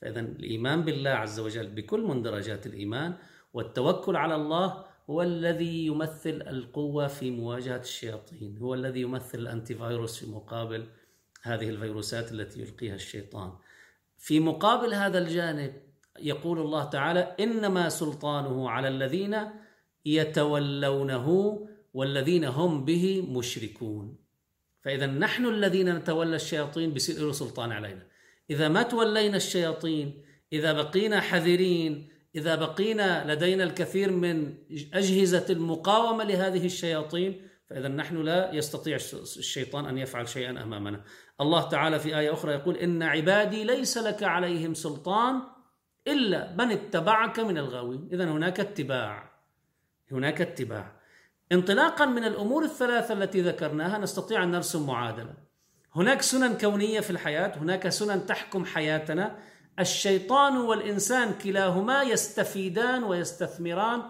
فإذا 0.00 0.21
الإيمان 0.21 0.83
بالله 0.83 1.11
عز 1.11 1.40
وجل 1.40 1.67
بكل 1.67 2.00
مندرجات 2.00 2.67
الإيمان 2.67 3.14
والتوكل 3.52 4.17
على 4.17 4.35
الله 4.35 4.85
هو 5.11 5.23
الذي 5.23 5.87
يمثل 5.87 6.43
القوة 6.47 7.07
في 7.07 7.31
مواجهة 7.31 7.81
الشياطين 7.81 8.59
هو 8.59 8.75
الذي 8.75 9.00
يمثل 9.00 9.38
الأنتي 9.38 9.75
فيروس 9.75 10.19
في 10.19 10.31
مقابل 10.31 10.87
هذه 11.43 11.69
الفيروسات 11.69 12.33
التي 12.33 12.61
يلقيها 12.61 12.95
الشيطان. 12.95 13.52
في 14.19 14.40
مقابل 14.40 14.95
هذا 14.95 15.19
الجانب 15.19 15.73
يقول 16.23 16.59
الله 16.59 16.85
تعالى 16.85 17.37
إنما 17.41 17.89
سلطانه 17.89 18.71
على 18.71 18.89
الذين 18.89 19.37
يتولونه 20.07 21.59
والذين 21.95 22.45
هم 22.45 22.85
به 22.85 23.27
مشركون. 23.29 24.17
فإذا 24.83 25.07
نحن 25.07 25.47
الذين 25.47 25.95
نتولى 25.95 26.37
الشياطين 26.37 26.95
بصير 26.95 27.27
له 27.27 27.33
سلطان 27.33 27.73
علينا. 27.73 28.07
إذا 28.50 28.69
ما 28.69 28.83
تولينا 28.83 29.37
الشياطين 29.37 30.23
إذا 30.53 30.73
بقينا 30.73 31.21
حذرين 31.21 32.09
إذا 32.35 32.55
بقينا 32.55 33.35
لدينا 33.35 33.65
الكثير 33.65 34.11
من 34.11 34.55
أجهزة 34.95 35.47
المقاومة 35.50 36.25
لهذه 36.25 36.67
الشياطين 36.67 37.43
فإذا 37.71 37.89
نحن 37.89 38.23
لا 38.23 38.55
يستطيع 38.55 38.97
الشيطان 39.37 39.87
أن 39.87 39.99
يفعل 39.99 40.29
شيئا 40.29 40.50
أمامنا. 40.62 41.05
الله 41.41 41.69
تعالى 41.69 41.99
في 41.99 42.19
آية 42.19 42.33
أخرى 42.33 42.53
يقول 42.53 42.77
إن 42.77 43.03
عبادي 43.03 43.65
ليس 43.65 43.99
لك 43.99 44.23
عليهم 44.23 44.75
سلطان 44.75 45.43
إلا 46.12 46.55
من 46.59 46.71
اتبعك 46.71 47.40
من 47.40 47.59
الغاوين. 47.59 48.09
إذا 48.12 48.25
هناك 48.25 48.61
اتباع. 48.61 49.31
هناك 50.12 50.40
اتباع. 50.40 50.93
انطلاقا 51.52 52.07
من 52.07 52.25
الأمور 52.25 52.64
الثلاثة 52.64 53.14
التي 53.14 53.40
ذكرناها 53.40 53.99
نستطيع 53.99 54.43
أن 54.43 54.50
نرسم 54.50 54.87
معادلة. 54.87 55.35
هناك 55.97 56.23
سنن 56.23 56.59
كونية 56.59 57.00
في 57.00 57.11
الحياة. 57.11 57.59
هناك 57.59 57.88
سنن 57.88 58.26
تحكم 58.26 58.64
حياتنا. 58.64 59.38
الشيطان 59.79 60.57
والإنسان 60.57 61.33
كلاهما 61.33 62.02
يستفيدان 62.02 63.05
ويستثمران. 63.05 64.02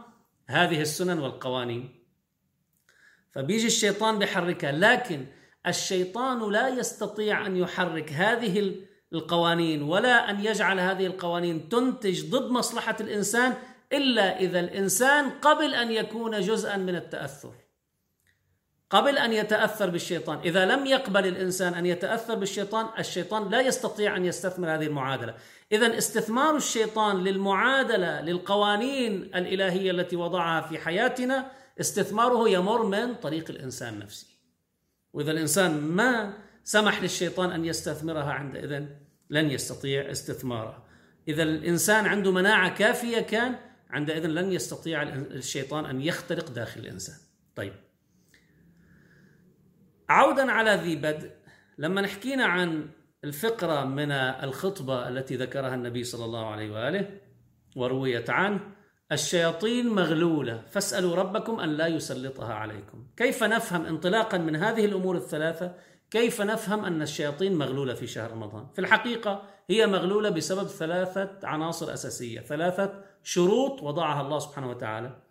هذه 0.46 0.80
السنن 0.80 1.18
والقوانين. 1.18 2.04
فبيجي 3.34 3.66
الشيطان 3.66 4.18
بحركها 4.18 4.72
لكن 4.72 5.26
الشيطان 5.66 6.52
لا 6.52 6.68
يستطيع 6.68 7.46
أن 7.46 7.56
يحرك 7.56 8.12
هذه 8.12 8.74
القوانين 9.12 9.82
ولا 9.82 10.30
أن 10.30 10.44
يجعل 10.44 10.80
هذه 10.80 11.06
القوانين 11.06 11.68
تنتج 11.68 12.30
ضد 12.30 12.50
مصلحة 12.50 12.96
الإنسان 13.00 13.54
إلا 13.92 14.40
إذا 14.40 14.60
الإنسان 14.60 15.30
قبل 15.30 15.74
أن 15.74 15.92
يكون 15.92 16.40
جزءا 16.40 16.76
من 16.76 16.96
التأثر. 16.96 17.52
قبل 18.90 19.18
أن 19.18 19.32
يتأثر 19.32 19.90
بالشيطان. 19.90 20.38
إذا 20.38 20.66
لم 20.66 20.86
يقبل 20.86 21.26
الإنسان 21.26 21.74
أن 21.74 21.86
يتأثر 21.86 22.34
بالشيطان 22.34 22.86
الشيطان 22.98 23.50
لا 23.50 23.60
يستطيع 23.60 24.16
أن 24.16 24.24
يستثمر 24.24 24.74
هذه 24.74 24.86
المعادلة. 24.86 25.34
إذا 25.72 25.98
استثمار 25.98 26.56
الشيطان 26.56 27.24
للمعادلة 27.24 28.20
للقوانين 28.20 29.22
الإلهية 29.22 29.90
التي 29.90 30.16
وضعها 30.16 30.60
في 30.60 30.78
حياتنا 30.78 31.50
استثماره 31.80 32.48
يمر 32.48 32.82
من 32.82 33.14
طريق 33.14 33.50
الإنسان 33.50 33.98
نفسه. 33.98 34.26
وإذا 35.12 35.30
الإنسان 35.30 35.80
ما 35.80 36.32
سمح 36.64 37.02
للشيطان 37.02 37.50
أن 37.50 37.64
يستثمرها 37.64 38.32
عندئذ 38.32 38.86
لن 39.30 39.50
يستطيع 39.50 40.10
استثمارها 40.10 40.82
إذا 41.28 41.42
الإنسان 41.42 42.06
عنده 42.06 42.32
مناعة 42.32 42.74
كافية 42.74 43.20
كان 43.20 43.56
عندئذ 43.90 44.26
لن 44.26 44.52
يستطيع 44.52 45.02
الشيطان 45.12 45.84
أن 45.84 46.00
يخترق 46.00 46.50
داخل 46.50 46.80
الإنسان. 46.80 47.16
طيب. 47.56 47.72
عودا 50.08 50.52
على 50.52 50.74
ذي 50.74 50.96
بدء 50.96 51.30
لما 51.78 52.00
نحكينا 52.00 52.44
عن 52.44 52.88
الفقرة 53.24 53.84
من 53.84 54.12
الخطبة 54.12 55.08
التي 55.08 55.36
ذكرها 55.36 55.74
النبي 55.74 56.04
صلى 56.04 56.24
الله 56.24 56.46
عليه 56.46 56.70
وآله 56.70 57.20
ورويت 57.76 58.30
عنه 58.30 58.60
الشياطين 59.12 59.88
مغلولة 59.88 60.62
فاسألوا 60.70 61.16
ربكم 61.16 61.60
أن 61.60 61.68
لا 61.68 61.86
يسلطها 61.86 62.54
عليكم. 62.54 63.06
كيف 63.16 63.42
نفهم 63.42 63.86
انطلاقا 63.86 64.38
من 64.38 64.56
هذه 64.56 64.84
الأمور 64.84 65.16
الثلاثة؟ 65.16 65.74
كيف 66.10 66.40
نفهم 66.40 66.84
أن 66.84 67.02
الشياطين 67.02 67.54
مغلولة 67.54 67.94
في 67.94 68.06
شهر 68.06 68.30
رمضان؟ 68.30 68.66
في 68.72 68.80
الحقيقة 68.80 69.42
هي 69.70 69.86
مغلولة 69.86 70.30
بسبب 70.30 70.68
ثلاثة 70.68 71.38
عناصر 71.42 71.92
أساسية 71.92 72.40
ثلاثة 72.40 73.04
شروط 73.22 73.82
وضعها 73.82 74.22
الله 74.22 74.38
سبحانه 74.38 74.70
وتعالى. 74.70 75.22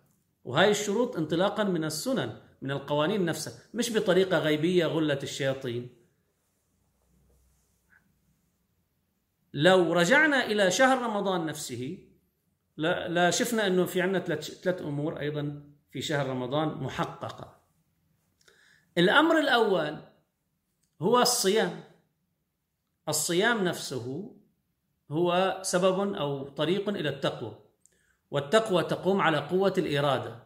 وهاي 0.44 0.70
الشروط 0.70 1.16
انطلاقا 1.16 1.64
من 1.64 1.84
السنن 1.84 2.36
من 2.62 2.70
القوانين 2.70 3.24
نفسها 3.24 3.52
مش 3.74 3.92
بطريقة 3.92 4.38
غيبية 4.38 4.86
غلت 4.86 5.22
الشياطين. 5.22 5.88
لو 9.54 9.92
رجعنا 9.92 10.46
إلى 10.46 10.70
شهر 10.70 11.02
رمضان 11.02 11.46
نفسه 11.46 11.98
لا, 12.76 13.08
لا 13.08 13.30
شفنا 13.30 13.66
أنه 13.66 13.84
في 13.84 14.02
عندنا 14.02 14.20
ثلاث 14.40 14.82
أمور 14.82 15.20
أيضا 15.20 15.62
في 15.90 16.02
شهر 16.02 16.26
رمضان 16.26 16.68
محققة. 16.68 17.60
الأمر 18.98 19.38
الأول 19.38 20.09
هو 21.02 21.18
الصيام. 21.18 21.80
الصيام 23.08 23.64
نفسه 23.64 24.36
هو 25.10 25.58
سبب 25.62 26.14
أو 26.14 26.48
طريق 26.48 26.88
إلى 26.88 27.08
التقوى 27.08 27.58
والتقوى 28.30 28.84
تقوم 28.84 29.20
على 29.20 29.38
قوة 29.38 29.74
الإرادة. 29.78 30.42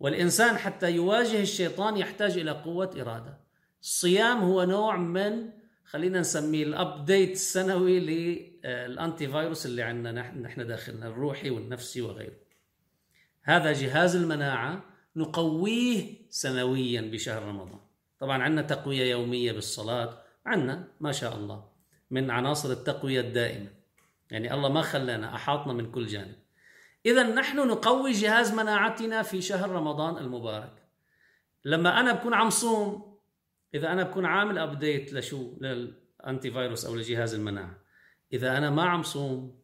والإنسان 0.00 0.56
حتى 0.56 0.90
يواجه 0.90 1.40
الشيطان 1.40 1.96
يحتاج 1.96 2.38
إلى 2.38 2.50
قوة 2.50 2.90
إرادة. 3.00 3.38
الصيام 3.82 4.38
هو 4.38 4.64
نوع 4.64 4.96
من 4.96 5.50
خلينا 5.84 6.20
نسميه 6.20 6.64
الابديت 6.64 7.30
السنوي 7.30 8.00
للانتي 8.00 9.28
فيروس 9.28 9.66
اللي 9.66 9.82
عندنا 9.82 10.32
نحن 10.32 10.66
داخلنا 10.66 11.06
الروحي 11.06 11.50
والنفسي 11.50 12.02
وغيره. 12.02 12.36
هذا 13.42 13.72
جهاز 13.72 14.16
المناعة 14.16 14.84
نقويه 15.16 16.16
سنويا 16.30 17.00
بشهر 17.00 17.42
رمضان. 17.42 17.87
طبعا 18.18 18.42
عندنا 18.42 18.62
تقوية 18.62 19.10
يومية 19.10 19.52
بالصلاة 19.52 20.22
عندنا 20.46 20.88
ما 21.00 21.12
شاء 21.12 21.36
الله 21.36 21.68
من 22.10 22.30
عناصر 22.30 22.70
التقوية 22.70 23.20
الدائمة. 23.20 23.70
يعني 24.30 24.54
الله 24.54 24.68
ما 24.68 24.82
خلانا 24.82 25.34
أحاطنا 25.34 25.72
من 25.72 25.92
كل 25.92 26.06
جانب. 26.06 26.36
إذا 27.06 27.22
نحن 27.22 27.68
نقوي 27.68 28.12
جهاز 28.12 28.54
مناعتنا 28.54 29.22
في 29.22 29.42
شهر 29.42 29.70
رمضان 29.70 30.16
المبارك. 30.16 30.72
لما 31.64 32.00
أنا 32.00 32.12
بكون 32.12 32.34
عم 32.34 32.50
صوم 32.50 33.18
إذا 33.74 33.92
أنا 33.92 34.02
بكون 34.02 34.26
عامل 34.26 34.58
أبديت 34.58 35.12
لشو؟ 35.12 35.56
للأنتي 35.60 36.50
فيروس 36.50 36.84
أو 36.86 36.94
لجهاز 36.94 37.34
المناعة. 37.34 37.78
إذا 38.32 38.58
أنا 38.58 38.70
ما 38.70 38.82
عم 38.82 39.02
صوم 39.02 39.60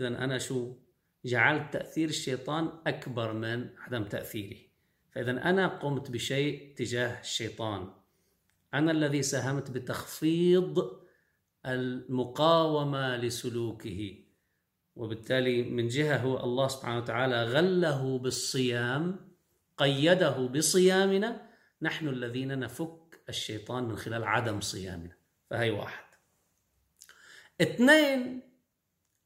إذا 0.00 0.08
أنا 0.08 0.38
شو؟ 0.38 0.76
جعلت 1.24 1.72
تأثير 1.72 2.08
الشيطان 2.08 2.72
أكبر 2.86 3.32
من 3.32 3.68
عدم 3.78 4.04
تأثيري. 4.04 4.70
فإذا 5.12 5.30
أنا 5.30 5.68
قمت 5.68 6.10
بشيء 6.10 6.74
تجاه 6.76 7.20
الشيطان. 7.20 7.90
أنا 8.78 8.92
الذي 8.92 9.22
ساهمت 9.22 9.70
بتخفيض 9.70 11.00
المقاومة 11.66 13.16
لسلوكه. 13.16 14.18
وبالتالي 14.96 15.62
من 15.62 15.88
جهة 15.88 16.16
هو 16.16 16.44
الله 16.44 16.68
سبحانه 16.68 16.98
وتعالى 16.98 17.44
غله 17.44 18.18
بالصيام 18.18 19.36
قيده 19.76 20.30
بصيامنا 20.30 21.50
نحن 21.82 22.08
الذين 22.08 22.58
نفك 22.58 23.22
الشيطان 23.28 23.84
من 23.84 23.96
خلال 23.96 24.24
عدم 24.24 24.60
صيامنا. 24.60 25.16
فهي 25.50 25.70
واحد. 25.70 26.04
اثنين 27.60 28.42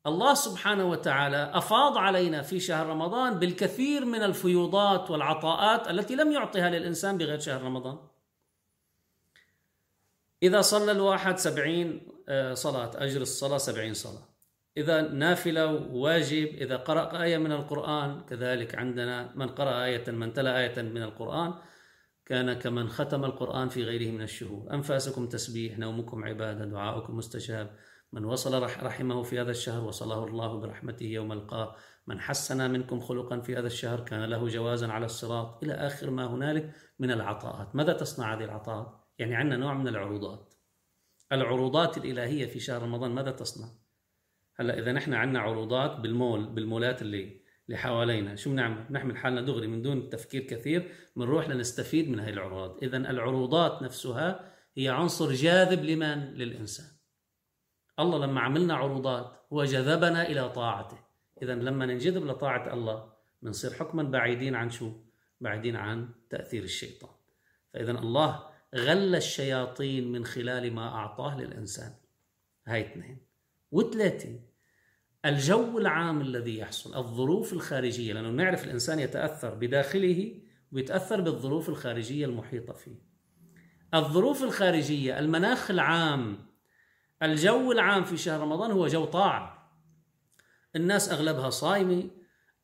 الله 0.06 0.34
سبحانه 0.34 0.84
وتعالى 0.84 1.50
أفاض 1.54 1.98
علينا 1.98 2.42
في 2.42 2.60
شهر 2.60 2.86
رمضان 2.86 3.38
بالكثير 3.38 4.04
من 4.04 4.22
الفيوضات 4.22 5.10
والعطاءات 5.10 5.90
التي 5.90 6.14
لم 6.16 6.32
يعطها 6.32 6.70
للإنسان 6.70 7.18
بغير 7.18 7.38
شهر 7.38 7.62
رمضان. 7.62 8.09
إذا 10.42 10.60
صلى 10.60 10.92
الواحد 10.92 11.38
سبعين 11.38 12.08
آه، 12.28 12.54
صلاة 12.54 12.90
اجر 12.94 13.20
الصلاة 13.20 13.58
سبعين 13.58 13.94
صلاة. 13.94 14.30
إذا 14.76 15.00
نافلة 15.00 15.66
واجب 15.92 16.46
إذا 16.46 16.76
قرأ 16.76 17.22
آية 17.22 17.38
من 17.38 17.52
القرآن 17.52 18.20
كذلك 18.24 18.74
عندنا 18.74 19.32
من 19.36 19.48
قرأ 19.48 19.84
آية 19.84 20.10
من 20.10 20.32
تلا 20.32 20.58
آية 20.58 20.82
من 20.82 21.02
القرآن 21.02 21.54
كان 22.26 22.52
كمن 22.52 22.88
ختم 22.88 23.24
القرآن 23.24 23.68
في 23.68 23.84
غيره 23.84 24.10
من 24.10 24.22
الشهور. 24.22 24.74
أنفاسكم 24.74 25.26
تسبيح 25.28 25.78
نومكم 25.78 26.24
عبادة 26.24 26.64
دعاؤكم 26.64 27.16
مستجاب 27.16 27.76
من 28.12 28.24
وصل 28.24 28.62
رحمه 28.62 29.22
في 29.22 29.40
هذا 29.40 29.50
الشهر 29.50 29.84
وصله 29.84 30.24
الله 30.24 30.60
برحمته 30.60 31.06
يوم 31.06 31.32
ألقاه. 31.32 31.76
من 32.06 32.20
حسن 32.20 32.70
منكم 32.70 33.00
خلقا 33.00 33.40
في 33.40 33.56
هذا 33.58 33.66
الشهر 33.66 34.00
كان 34.00 34.24
له 34.24 34.48
جوازا 34.48 34.88
على 34.88 35.06
الصراط. 35.06 35.64
إلى 35.64 35.72
آخر 35.72 36.10
ما 36.10 36.26
هنالك 36.26 36.74
من 36.98 37.10
العطاءات. 37.10 37.76
ماذا 37.76 37.92
تصنع 37.92 38.34
هذه 38.34 38.44
العطاءات؟ 38.44 38.99
يعني 39.20 39.34
عندنا 39.34 39.56
نوع 39.56 39.74
من 39.74 39.88
العروضات 39.88 40.54
العروضات 41.32 41.98
الإلهية 41.98 42.46
في 42.46 42.60
شهر 42.60 42.82
رمضان 42.82 43.10
ماذا 43.10 43.30
تصنع؟ 43.30 43.68
هلا 44.56 44.78
إذا 44.78 44.92
نحن 44.92 45.14
عندنا 45.14 45.40
عروضات 45.40 46.00
بالمول 46.00 46.46
بالمولات 46.46 47.02
اللي 47.02 47.40
اللي 47.66 47.78
حوالينا 47.78 48.36
شو 48.36 48.50
بنعمل؟ 48.50 48.84
بنحمل 48.84 49.16
حالنا 49.16 49.40
دغري 49.40 49.66
من 49.66 49.82
دون 49.82 50.10
تفكير 50.10 50.42
كثير 50.42 50.92
بنروح 51.16 51.48
لنستفيد 51.48 52.08
من 52.08 52.20
هذه 52.20 52.30
العروضات، 52.30 52.82
إذا 52.82 52.96
العروضات 52.96 53.82
نفسها 53.82 54.52
هي 54.76 54.88
عنصر 54.88 55.32
جاذب 55.32 55.84
لمن؟ 55.84 56.34
للإنسان. 56.34 56.86
الله 57.98 58.26
لما 58.26 58.40
عملنا 58.40 58.74
عروضات 58.74 59.36
هو 59.52 59.64
جذبنا 59.64 60.28
إلى 60.28 60.48
طاعته، 60.48 60.98
إذا 61.42 61.54
لما 61.54 61.86
ننجذب 61.86 62.26
لطاعة 62.26 62.74
الله 62.74 63.12
بنصير 63.42 63.72
حكما 63.72 64.02
بعيدين 64.02 64.54
عن 64.54 64.70
شو؟ 64.70 64.92
بعيدين 65.40 65.76
عن 65.76 66.08
تأثير 66.30 66.62
الشيطان. 66.62 67.10
فإذا 67.74 67.90
الله 67.90 68.49
غل 68.74 69.14
الشياطين 69.16 70.12
من 70.12 70.24
خلال 70.24 70.72
ما 70.72 70.88
أعطاه 70.88 71.40
للإنسان. 71.40 71.94
هاي 72.66 72.80
اثنين. 72.80 73.18
وثلاثه 73.72 74.40
الجو 75.24 75.78
العام 75.78 76.20
الذي 76.20 76.58
يحصل 76.58 76.96
الظروف 76.96 77.52
الخارجية 77.52 78.12
لأنه 78.12 78.30
نعرف 78.30 78.64
الإنسان 78.64 78.98
يتأثر 78.98 79.54
بداخله 79.54 80.40
ويتأثر 80.72 81.20
بالظروف 81.20 81.68
الخارجية 81.68 82.26
المحيطة 82.26 82.72
فيه 82.72 83.10
الظروف 83.94 84.42
الخارجية 84.42 85.18
المناخ 85.18 85.70
العام 85.70 86.46
الجو 87.22 87.72
العام 87.72 88.04
في 88.04 88.16
شهر 88.16 88.40
رمضان 88.40 88.70
هو 88.70 88.86
جو 88.86 89.04
طاعة 89.04 89.72
الناس 90.76 91.12
أغلبها 91.12 91.50
صايمة 91.50 92.10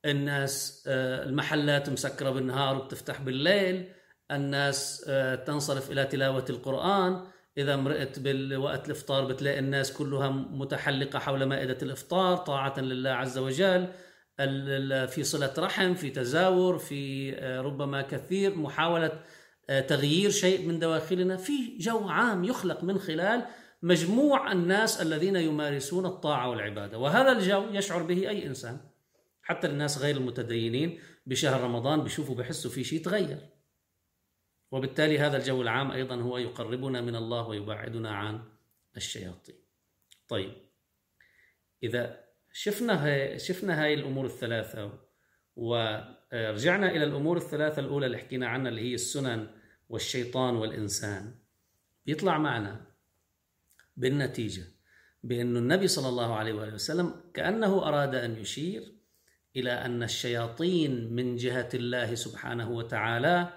الناس 0.05 0.85
آه، 0.89 1.25
المحلات 1.25 1.91
مسكرة 1.91 2.31
بالنهار 2.31 2.77
وبتفتح 2.77 3.21
بالليل 3.21 3.93
الناس 4.31 5.05
آه، 5.09 5.35
تنصرف 5.35 5.91
إلى 5.91 6.05
تلاوة 6.05 6.45
القرآن. 6.51 7.25
إذا 7.59 7.77
مرقت 7.77 8.19
بالوقت 8.19 8.87
الإفطار 8.87 9.25
بتلاقي 9.25 9.59
الناس 9.59 9.93
كلها 9.93 10.29
متحلقة 10.31 11.19
حول 11.19 11.45
مائدة 11.45 11.79
الإفطار 11.83 12.37
طاعة 12.37 12.81
لله 12.81 13.11
عز 13.11 13.39
وجل. 13.39 13.89
في 15.09 15.23
صلة 15.23 15.55
رحم 15.59 15.95
في 15.95 16.11
تزاور 16.11 16.79
في 16.79 17.35
آه، 17.39 17.61
ربما 17.61 18.03
كثير 18.03 18.59
محاولة 18.59 19.21
آه، 19.71 19.81
تغيير 19.81 20.31
شيء 20.31 20.67
من 20.69 20.79
دواخلنا. 20.79 21.37
في 21.37 21.79
جو 21.79 22.09
عام 22.09 22.45
يخلق 22.45 22.85
من 22.85 22.99
خلال 22.99 23.43
مجموع 23.83 24.53
الناس 24.53 25.03
الذين 25.03 25.37
يمارسون 25.37 26.07
الطاعة 26.07 26.51
والعبادة. 26.51 26.99
وهذا 26.99 27.33
الجو 27.33 27.65
يشعر 27.73 28.03
به 28.03 28.29
أي 28.29 28.47
إنسان 28.47 28.81
حتى 29.43 29.67
الناس 29.67 29.99
غير 29.99 30.17
المتدينين. 30.17 30.99
بشهر 31.27 31.61
رمضان 31.61 32.03
بيشوفوا 32.03 32.35
بحسوا 32.35 32.71
في 32.71 32.85
شيء 32.85 33.05
تغير 33.05 33.56
وبالتالي 34.71 35.19
هذا 35.19 35.37
الجو 35.37 35.63
العام 35.63 35.91
أيضا 35.91 36.17
هو 36.17 36.39
يقربنا 36.39 37.01
من 37.01 37.17
الله 37.17 37.49
ويبعدنا 37.49 38.11
عن 38.11 38.43
الشياطين. 38.97 39.55
طيب 40.29 40.53
إذا 41.83 42.25
شفنا 42.53 43.07
هاي 43.07 43.39
شفنا 43.39 43.85
هاي 43.85 43.95
الأمور 43.95 44.27
الثلاثة 44.27 44.99
ورجعنا 45.57 46.91
إلى 46.91 47.05
الأمور 47.05 47.37
الثلاثة 47.37 47.81
الأولى 47.81 48.07
اللي 48.07 48.19
حكينا 48.19 48.49
عنها 48.49 48.69
اللي 48.69 48.81
هي 48.81 48.95
السنن 48.95 49.47
والشيطان 49.89 50.57
والإنسان 50.57 51.35
يطلع 52.07 52.39
معنا 52.39 52.87
بالنتيجة 53.97 54.63
بأن 55.23 55.57
النبي 55.57 55.89
صلى 55.89 56.09
الله 56.09 56.35
عليه 56.35 56.53
وآله 56.53 56.75
وسلم 56.75 57.15
كأنه 57.35 57.89
أراد 57.89 58.15
أن 58.15 58.37
يشير 58.37 58.95
إلى 59.57 59.73
أن 59.73 60.03
الشياطين 60.03 61.15
من 61.15 61.37
جهة 61.37 61.69
الله 61.75 62.15
سبحانه 62.15 62.71
وتعالى 62.71 63.53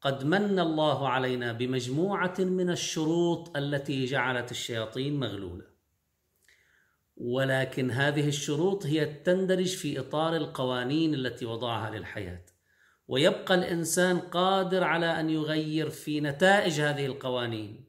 قد 0.00 0.24
من 0.24 0.58
الله 0.58 1.08
علينا 1.08 1.52
بمجموعة 1.52 2.34
من 2.38 2.70
الشروط 2.70 3.56
التي 3.56 4.04
جعلت 4.04 4.50
الشياطين 4.50 5.20
مغلولة. 5.20 5.64
ولكن 7.16 7.90
هذه 7.90 8.28
الشروط 8.28 8.86
هي 8.86 9.04
تندرج 9.04 9.76
في 9.76 10.00
إطار 10.00 10.36
القوانين 10.36 11.14
التي 11.14 11.46
وضعها 11.46 11.90
للحياة. 11.90 12.46
ويبقى 13.08 13.54
الإنسان 13.54 14.18
قادر 14.18 14.84
على 14.84 15.20
أن 15.20 15.30
يغير 15.30 15.90
في 15.90 16.20
نتائج 16.20 16.80
هذه 16.80 17.06
القوانين. 17.06 17.84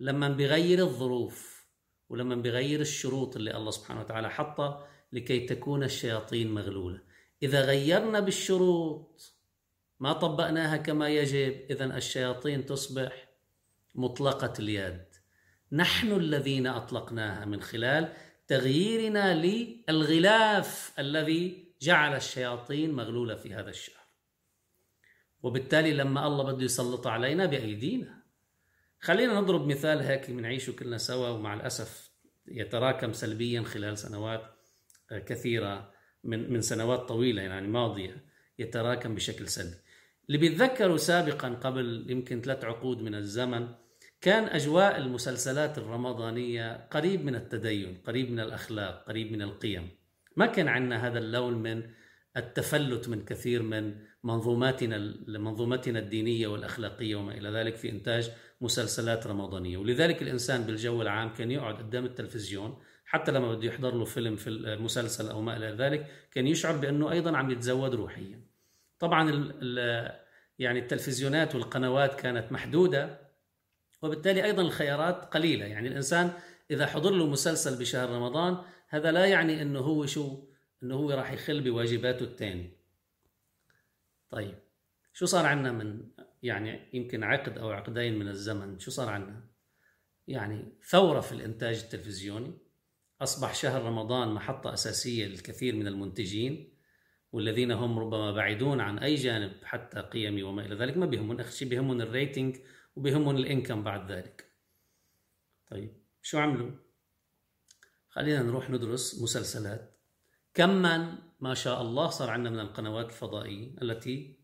لما 0.00 0.28
بيغير 0.28 0.78
الظروف 0.78 1.66
ولما 2.08 2.34
بيغير 2.34 2.80
الشروط 2.80 3.36
اللي 3.36 3.56
الله 3.56 3.70
سبحانه 3.70 4.00
وتعالى 4.00 4.30
حطها 4.30 4.86
لكي 5.12 5.46
تكون 5.46 5.82
الشياطين 5.82 6.54
مغلولة. 6.54 7.00
إذا 7.42 7.64
غيرنا 7.64 8.20
بالشروط 8.20 9.37
ما 10.00 10.12
طبقناها 10.12 10.76
كما 10.76 11.08
يجب. 11.08 11.66
إذا 11.70 11.84
الشياطين 11.84 12.66
تصبح 12.66 13.28
مطلقة 13.94 14.52
اليد. 14.58 15.04
نحن 15.72 16.12
الذين 16.12 16.66
أطلقناها 16.66 17.44
من 17.44 17.62
خلال 17.62 18.12
تغييرنا 18.46 19.34
للغلاف 19.34 20.92
الذي 20.98 21.74
جعل 21.82 22.16
الشياطين 22.16 22.92
مغلولة 22.92 23.34
في 23.34 23.54
هذا 23.54 23.70
الشهر. 23.70 23.98
وبالتالي 25.42 25.92
لما 25.92 26.26
الله 26.26 26.52
بده 26.52 26.64
يسلط 26.64 27.06
علينا 27.06 27.46
بأيدينا. 27.46 28.22
خلينا 29.00 29.40
نضرب 29.40 29.66
مثال 29.66 29.98
هيك 29.98 30.30
بنعيشه 30.30 30.72
كلنا 30.72 30.98
سوا 30.98 31.28
ومع 31.28 31.54
الأسف 31.54 32.10
يتراكم 32.46 33.12
سلبيا 33.12 33.62
خلال 33.62 33.98
سنوات 33.98 34.42
كثيرة 35.26 35.92
من 36.24 36.52
من 36.52 36.60
سنوات 36.60 37.00
طويلة 37.00 37.42
يعني 37.42 37.68
ماضية 37.68 38.24
يتراكم 38.58 39.14
بشكل 39.14 39.48
سلبي. 39.48 39.76
اللي 40.28 40.38
بيتذكروا 40.38 40.96
سابقا 40.96 41.48
قبل 41.48 42.06
يمكن 42.08 42.40
ثلاث 42.40 42.64
عقود 42.64 43.02
من 43.02 43.14
الزمن 43.14 43.68
كان 44.20 44.44
أجواء 44.44 44.96
المسلسلات 44.96 45.78
الرمضانية 45.78 46.88
قريب 46.90 47.24
من 47.24 47.34
التدين 47.34 48.02
قريب 48.06 48.30
من 48.30 48.40
الأخلاق 48.40 49.04
قريب 49.08 49.32
من 49.32 49.42
القيم. 49.42 49.88
ما 50.36 50.46
كان 50.46 50.68
عندنا 50.68 51.06
هذا 51.06 51.18
اللون 51.18 51.54
من 51.54 51.82
التفلت 52.36 53.08
من 53.08 53.24
كثير 53.24 53.62
من 53.62 53.94
منظوماتنا 54.24 55.14
منظومتنا 55.28 55.98
الدينية 55.98 56.46
والأخلاقية 56.46 57.16
وما 57.16 57.34
إلى 57.34 57.48
ذلك 57.48 57.76
في 57.76 57.90
إنتاج 57.90 58.30
مسلسلات 58.60 59.26
رمضانية. 59.26 59.76
ولذلك 59.76 60.22
الإنسان 60.22 60.62
بالجو 60.62 61.02
العام 61.02 61.32
كان 61.32 61.50
يقعد 61.50 61.74
قدام 61.74 62.04
التلفزيون 62.04 62.78
حتى 63.04 63.32
لما 63.32 63.54
بده 63.54 63.68
يحضر 63.68 63.94
له 63.94 64.04
فيلم 64.04 64.36
في 64.36 64.50
المسلسل 64.50 65.28
أو 65.28 65.40
ما 65.40 65.56
إلى 65.56 65.66
ذلك 65.66 66.06
كان 66.30 66.46
يشعر 66.46 66.76
بأنه 66.76 67.12
أيضا 67.12 67.36
عم 67.36 67.50
يتزود 67.50 67.94
روحيا. 67.94 68.47
طبعا 68.98 69.52
يعني 70.58 70.78
التلفزيونات 70.78 71.54
والقنوات 71.54 72.20
كانت 72.20 72.52
محدودة 72.52 73.28
وبالتالي 74.02 74.44
أيضا 74.44 74.62
الخيارات 74.62 75.24
قليلة. 75.24 75.66
يعني 75.66 75.88
الإنسان 75.88 76.32
إذا 76.70 76.86
حضر 76.86 77.10
له 77.10 77.26
مسلسل 77.26 77.78
بشهر 77.78 78.10
رمضان 78.10 78.58
هذا 78.88 79.12
لا 79.12 79.26
يعني 79.26 79.62
أنه 79.62 79.80
هو 79.80 80.06
شو 80.06 80.48
أنه 80.82 80.94
هو 80.94 81.10
راح 81.10 81.32
يخل 81.32 81.60
بواجباته 81.60 82.24
الثانية 82.24 82.78
طيب 84.30 84.58
شو 85.12 85.26
صار 85.26 85.46
عندنا 85.46 85.72
من 85.72 86.08
يعني 86.42 86.88
يمكن 86.92 87.24
عقد 87.24 87.58
أو 87.58 87.70
عقدين 87.70 88.18
من 88.18 88.28
الزمن؟ 88.28 88.78
شو 88.78 88.90
صار 88.90 89.08
عندنا 89.08 89.44
يعني 90.28 90.72
ثورة 90.88 91.20
في 91.20 91.32
الإنتاج 91.32 91.76
التلفزيوني 91.76 92.58
أصبح 93.20 93.54
شهر 93.54 93.82
رمضان 93.82 94.28
محطة 94.28 94.72
أساسية 94.72 95.26
للكثير 95.26 95.74
من 95.74 95.86
المنتجين 95.86 96.77
والذين 97.32 97.70
هم 97.70 97.98
ربما 97.98 98.32
بعيدون 98.32 98.80
عن 98.80 98.98
أي 98.98 99.14
جانب 99.14 99.52
حتى 99.64 100.00
قيمي 100.00 100.42
وما 100.42 100.66
إلى 100.66 100.74
ذلك 100.74 100.96
ما 100.96 101.06
بيهمون 101.06 101.40
أخشي 101.40 101.64
بيهمون 101.64 102.00
الريتنج 102.00 102.56
وبيهمهم 102.96 103.36
الإنكم 103.36 103.84
بعد 103.84 104.12
ذلك. 104.12 104.52
طيب 105.70 106.02
شو 106.22 106.38
عملوا؟ 106.38 106.70
خلينا 108.08 108.42
نروح 108.42 108.70
ندرس 108.70 109.22
مسلسلات. 109.22 110.00
كما 110.54 111.18
ما 111.40 111.54
شاء 111.54 111.82
الله 111.82 112.10
صار 112.10 112.30
عندنا 112.30 112.50
من 112.50 112.60
القنوات 112.60 113.06
الفضائية 113.06 113.74
التي 113.82 114.38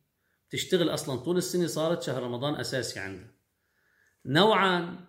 تشتغل 0.50 0.88
أصلا 0.88 1.16
طول 1.16 1.36
السنة 1.36 1.66
صارت 1.66 2.02
شهر 2.02 2.22
رمضان 2.22 2.54
أساسي 2.54 3.00
عندنا. 3.00 3.30
نوعا 4.26 5.06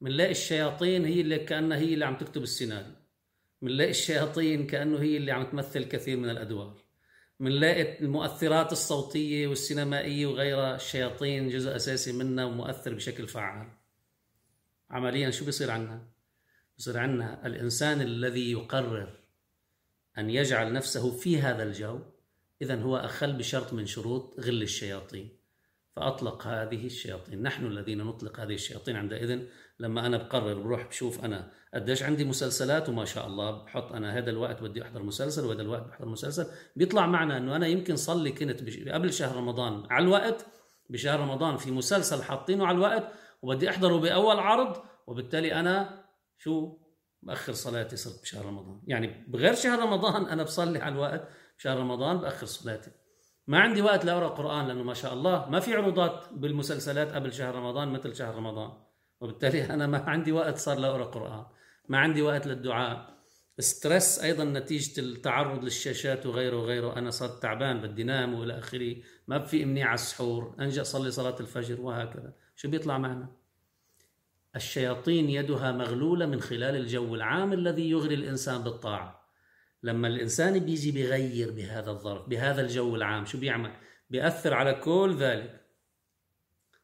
بنلاقي 0.00 0.30
الشياطين 0.30 1.04
هي 1.04 1.20
اللي 1.20 1.38
كأنها 1.38 1.78
هي 1.78 1.94
اللي 1.94 2.04
عم 2.04 2.16
تكتب 2.16 2.42
السيناريو. 2.42 2.94
بنلاقي 3.62 3.90
الشياطين 3.90 4.66
كأنه 4.66 4.98
هي 5.00 5.16
اللي 5.16 5.32
عم 5.32 5.44
تمثل 5.50 5.84
كثير 5.84 6.16
من 6.16 6.30
الأدوار. 6.30 6.81
بنلاقي 7.42 7.98
المؤثرات 8.00 8.72
الصوتية 8.72 9.46
والسينمائية 9.46 10.26
وغيرها 10.26 10.76
الشياطين 10.76 11.48
جزء 11.48 11.76
أساسي 11.76 12.12
منها 12.12 12.44
ومؤثر 12.44 12.94
بشكل 12.94 13.28
فعال 13.28 13.68
عمليا 14.90 15.30
شو 15.30 15.44
بيصير 15.44 15.70
عنا؟ 15.70 16.08
بيصير 16.76 16.98
عنا 16.98 17.46
الإنسان 17.46 18.00
الذي 18.00 18.52
يقرر 18.52 19.20
أن 20.18 20.30
يجعل 20.30 20.72
نفسه 20.72 21.18
في 21.18 21.40
هذا 21.40 21.62
الجو 21.62 22.00
إذا 22.62 22.82
هو 22.82 22.96
أخل 22.96 23.32
بشرط 23.32 23.72
من 23.72 23.86
شروط 23.86 24.40
غل 24.40 24.62
الشياطين 24.62 25.41
فأطلق 25.96 26.46
هذه 26.46 26.86
الشياطين. 26.86 27.42
نحن 27.42 27.66
الذين 27.66 27.98
نطلق 27.98 28.40
هذه 28.40 28.54
الشياطين 28.54 28.96
عندئذ 28.96 29.42
لما 29.78 30.06
أنا 30.06 30.16
بقرر 30.16 30.54
بروح 30.54 30.88
بشوف 30.88 31.24
أنا 31.24 31.52
قديش 31.74 32.02
عندي 32.02 32.24
مسلسلات 32.24 32.88
وما 32.88 33.04
شاء 33.04 33.26
الله 33.26 33.64
بحط 33.64 33.92
أنا 33.92 34.18
هذا 34.18 34.30
الوقت 34.30 34.62
بدي 34.62 34.82
أحضر 34.82 35.02
مسلسل 35.02 35.46
وهذا 35.46 35.62
الوقت 35.62 35.82
بحضر 35.82 36.08
مسلسل. 36.08 36.46
بيطلع 36.76 37.06
معنا 37.06 37.36
أنه 37.36 37.56
أنا 37.56 37.66
يمكن 37.66 37.96
صلي 37.96 38.32
كنت 38.32 38.88
قبل 38.88 39.12
شهر 39.12 39.36
رمضان. 39.36 39.86
على 39.90 40.04
الوقت 40.04 40.46
بشهر 40.90 41.20
رمضان 41.20 41.56
في 41.56 41.70
مسلسل 41.70 42.22
حاطينه 42.22 42.66
على 42.66 42.76
الوقت 42.76 43.12
وبدي 43.42 43.70
أحضره 43.70 43.96
بأول 43.96 44.38
عرض 44.38 44.82
وبالتالي 45.06 45.54
أنا 45.54 46.04
شو؟ 46.38 46.78
بأخر 47.22 47.52
صلاتي 47.52 47.96
صرت 47.96 48.22
بشهر 48.22 48.46
رمضان. 48.46 48.80
يعني 48.86 49.24
بغير 49.28 49.54
شهر 49.54 49.78
رمضان 49.78 50.26
أنا 50.26 50.42
بصلي 50.42 50.78
على 50.78 50.94
الوقت 50.94 51.28
بشهر 51.58 51.78
رمضان 51.78 52.18
بأخر 52.18 52.46
صلاتي. 52.46 52.90
ما 53.46 53.58
عندي 53.60 53.82
وقت 53.82 54.04
لأقرأ 54.04 54.28
قرآن 54.28 54.66
لأنه 54.66 54.82
ما 54.82 54.94
شاء 54.94 55.12
الله 55.12 55.48
ما 55.50 55.60
في 55.60 55.74
عروضات 55.74 56.24
بالمسلسلات 56.32 57.12
قبل 57.12 57.32
شهر 57.32 57.54
رمضان 57.54 57.88
مثل 57.88 58.14
شهر 58.14 58.34
رمضان. 58.34 58.72
وبالتالي 59.20 59.64
أنا 59.74 59.86
ما 59.86 59.98
عندي 59.98 60.32
وقت 60.32 60.56
صار 60.56 60.78
لأقرأ 60.78 61.04
قرآن. 61.04 61.46
ما 61.88 61.98
عندي 61.98 62.22
وقت 62.22 62.46
للدعاء. 62.46 63.12
ستريس 63.58 64.18
أيضا 64.18 64.44
نتيجة 64.44 65.00
التعرض 65.00 65.64
للشاشات 65.64 66.26
وغيره 66.26 66.56
وغيره. 66.56 66.96
أنا 66.96 67.10
صرت 67.10 67.42
تعبان 67.42 67.80
بدي 67.80 68.04
نام 68.04 68.34
وإلى 68.34 68.58
آخره. 68.58 68.96
ما 69.28 69.38
في 69.38 69.62
امنيه 69.62 69.84
على 69.84 69.94
السحور. 69.94 70.56
انجا 70.60 70.82
أصلي 70.82 71.10
صلاة 71.10 71.36
الفجر 71.40 71.80
وهكذا. 71.80 72.32
شو 72.56 72.70
بيطلع 72.70 72.98
معنا؟ 72.98 73.28
الشياطين 74.56 75.30
يدها 75.30 75.72
مغلولة 75.72 76.26
من 76.26 76.40
خلال 76.40 76.76
الجو 76.76 77.14
العام 77.14 77.52
الذي 77.52 77.90
يغري 77.90 78.14
الإنسان 78.14 78.62
بالطاعة. 78.62 79.21
لما 79.82 80.08
الإنسان 80.08 80.58
بيجي 80.58 80.90
بيغير 80.90 81.50
بهذا 81.50 81.90
الظرف 81.90 82.28
بهذا 82.28 82.60
الجو 82.60 82.96
العام 82.96 83.24
شو 83.24 83.38
بيعمل؟ 83.38 83.72
بيأثر 84.10 84.54
على 84.54 84.74
كل 84.74 85.16
ذلك. 85.18 85.66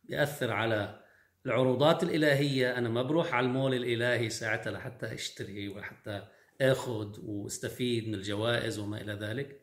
بيأثر 0.04 0.52
على 0.52 1.04
العروضات 1.46 2.02
الإلهية. 2.02 2.78
أنا 2.78 2.88
ما 2.88 3.02
بروح 3.02 3.34
على 3.34 3.46
المول 3.46 3.74
الإلهي 3.74 4.30
ساعتها 4.30 4.70
لحتى 4.70 5.14
أشتري 5.14 5.68
وحتى 5.68 6.28
أخذ 6.60 7.20
واستفيد 7.22 8.08
من 8.08 8.14
الجوائز 8.14 8.78
وما 8.78 9.00
إلى 9.00 9.12
ذلك. 9.12 9.60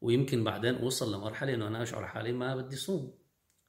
ويمكن 0.00 0.44
بعدين 0.44 0.74
أوصل 0.74 1.14
لمرحلة 1.14 1.54
أنه 1.54 1.68
أنا 1.68 1.82
أشعر 1.82 2.06
حالي 2.06 2.32
ما 2.32 2.56
بدي 2.56 2.76
صوم. 2.76 3.18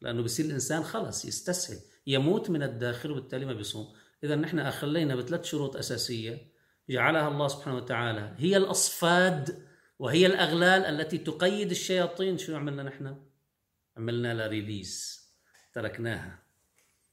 لأنه 0.02 0.24
بصير 0.24 0.46
الإنسان 0.46 0.84
خلص 0.84 1.26
يستسهل 1.26 1.78
يموت 2.08 2.50
من 2.50 2.64
الداخل 2.64 3.12
وبالتالي 3.12 3.46
ما 3.46 3.54
بيصوم. 3.54 3.94
إذا 4.24 4.36
نحن 4.36 4.60
أخلينا 4.60 5.16
بثلاث 5.16 5.44
شروط 5.44 5.76
أساسية. 5.76 6.57
جعلها 6.90 7.28
الله 7.28 7.48
سبحانه 7.48 7.78
وتعالى 7.78 8.36
هي 8.38 8.58
الأصفاد 8.58 9.68
وهي 10.00 10.26
الأغلال 10.26 10.86
التي 10.86 11.18
تقيد 11.18 11.72
الشياطين. 11.72 12.38
شو 12.38 12.56
عملنا 12.56 12.84
نحن؟ 12.84 13.16
عملنا 13.98 14.34
لها 14.34 14.48
ريليس 14.48 15.28
تركناها. 15.74 16.40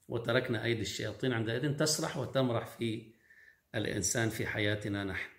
وتركنا 0.09 0.65
أيدي 0.65 0.83
الشياطين 0.83 1.33
عندئذ 1.33 1.77
تسرح 1.77 2.17
وتمرح 2.17 2.67
في 2.67 3.13
الإنسان 3.75 4.29
في 4.29 4.47
حياتنا 4.47 5.05
نحن. 5.05 5.31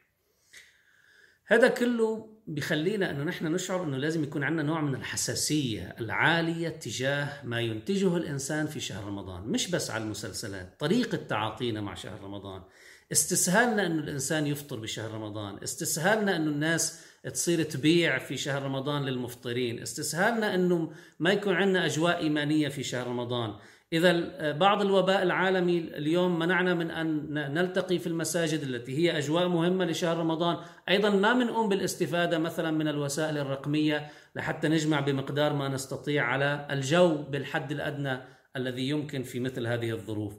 هذا 1.47 1.67
كله 1.67 2.39
بخلينا 2.47 3.11
أنه 3.11 3.23
نحن 3.23 3.45
نشعر 3.45 3.83
أنه 3.83 3.97
لازم 3.97 4.23
يكون 4.23 4.43
عندنا 4.43 4.63
نوع 4.63 4.81
من 4.81 4.95
الحساسية 4.95 5.95
العالية 5.99 6.69
تجاه 6.69 7.45
ما 7.45 7.61
ينتجه 7.61 8.17
الإنسان 8.17 8.67
في 8.67 8.79
شهر 8.79 9.03
رمضان. 9.03 9.43
مش 9.43 9.71
بس 9.71 9.91
على 9.91 10.03
المسلسلات 10.03 10.79
طريقة 10.79 11.17
تعاطينا 11.17 11.81
مع 11.81 11.93
شهر 11.93 12.21
رمضان. 12.21 12.63
استسهالنا 13.11 13.85
انه 13.85 14.03
الإنسان 14.03 14.47
يفطر 14.47 14.79
بشهر 14.79 15.11
رمضان 15.11 15.57
استسهالنا 15.63 16.35
انه 16.35 16.51
الناس 16.51 17.05
تصير 17.33 17.63
تبيع 17.63 18.17
في 18.17 18.37
شهر 18.37 18.63
رمضان 18.63 19.05
للمفطرين 19.05 19.81
استسهالنا 19.81 20.55
انه 20.55 20.91
ما 21.19 21.31
يكون 21.31 21.53
عندنا 21.53 21.85
أجواء 21.85 22.17
إيمانية 22.17 22.67
في 22.67 22.83
شهر 22.83 23.07
رمضان. 23.07 23.53
إذا 23.93 24.51
بعض 24.51 24.81
الوباء 24.81 25.23
العالمي 25.23 25.79
اليوم 25.79 26.39
منعنا 26.39 26.73
من 26.73 26.91
أن 26.91 27.33
نلتقي 27.53 27.99
في 27.99 28.07
المساجد 28.07 28.61
التي 28.61 28.97
هي 28.97 29.17
أجواء 29.17 29.47
مهمة 29.47 29.85
لشهر 29.85 30.17
رمضان. 30.17 30.57
أيضا 30.89 31.09
ما 31.09 31.33
بنقوم 31.33 31.69
بالاستفادة 31.69 32.39
مثلا 32.39 32.71
من 32.71 32.87
الوسائل 32.87 33.37
الرقمية 33.37 34.07
لحتى 34.35 34.67
نجمع 34.67 34.99
بمقدار 34.99 35.53
ما 35.53 35.67
نستطيع 35.67 36.23
على 36.23 36.67
الجو 36.71 37.15
بالحد 37.15 37.71
الأدنى 37.71 38.17
الذي 38.55 38.89
يمكن 38.89 39.23
في 39.23 39.39
مثل 39.39 39.67
هذه 39.67 39.91
الظروف. 39.91 40.33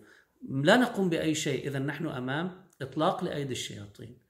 لا 0.49 0.77
نقوم 0.77 1.09
بأي 1.09 1.35
شيء 1.35 1.67
اذا 1.67 1.79
نحن 1.79 2.07
أمام 2.07 2.67
إطلاق 2.83 3.25
لأيدي 3.25 3.53
الشياطين. 3.53 4.27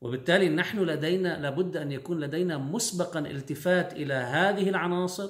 وبالتالي 0.00 0.48
نحن 0.48 0.78
لدينا 0.78 1.40
لابد 1.40 1.76
أن 1.76 1.92
يكون 1.92 2.20
لدينا 2.20 2.58
مسبقا 2.58 3.20
التفات 3.20 3.92
إلى 3.92 4.14
هذه 4.14 4.68
العناصر 4.68 5.28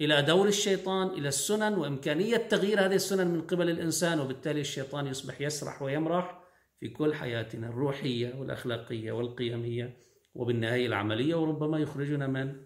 إلى 0.00 0.22
دور 0.22 0.48
الشيطان 0.48 1.08
إلى 1.08 1.28
السنن 1.28 1.74
وإمكانية 1.74 2.36
تغيير 2.36 2.80
هذه 2.80 2.94
السنن 2.94 3.26
من 3.26 3.40
قبل 3.40 3.70
الإنسان 3.70 4.20
وبالتالي 4.20 4.60
الشيطان 4.60 5.06
يصبح 5.06 5.40
يسرح 5.40 5.82
ويمرح 5.82 6.42
في 6.80 6.88
كل 6.88 7.14
حياتنا 7.14 7.68
الروحية 7.68 8.34
والأخلاقية 8.34 9.12
والقيمية 9.12 9.96
وبالنهاية 10.34 10.86
العملية 10.86 11.34
وربما 11.34 11.78
يخرجنا 11.78 12.26
من 12.26 12.56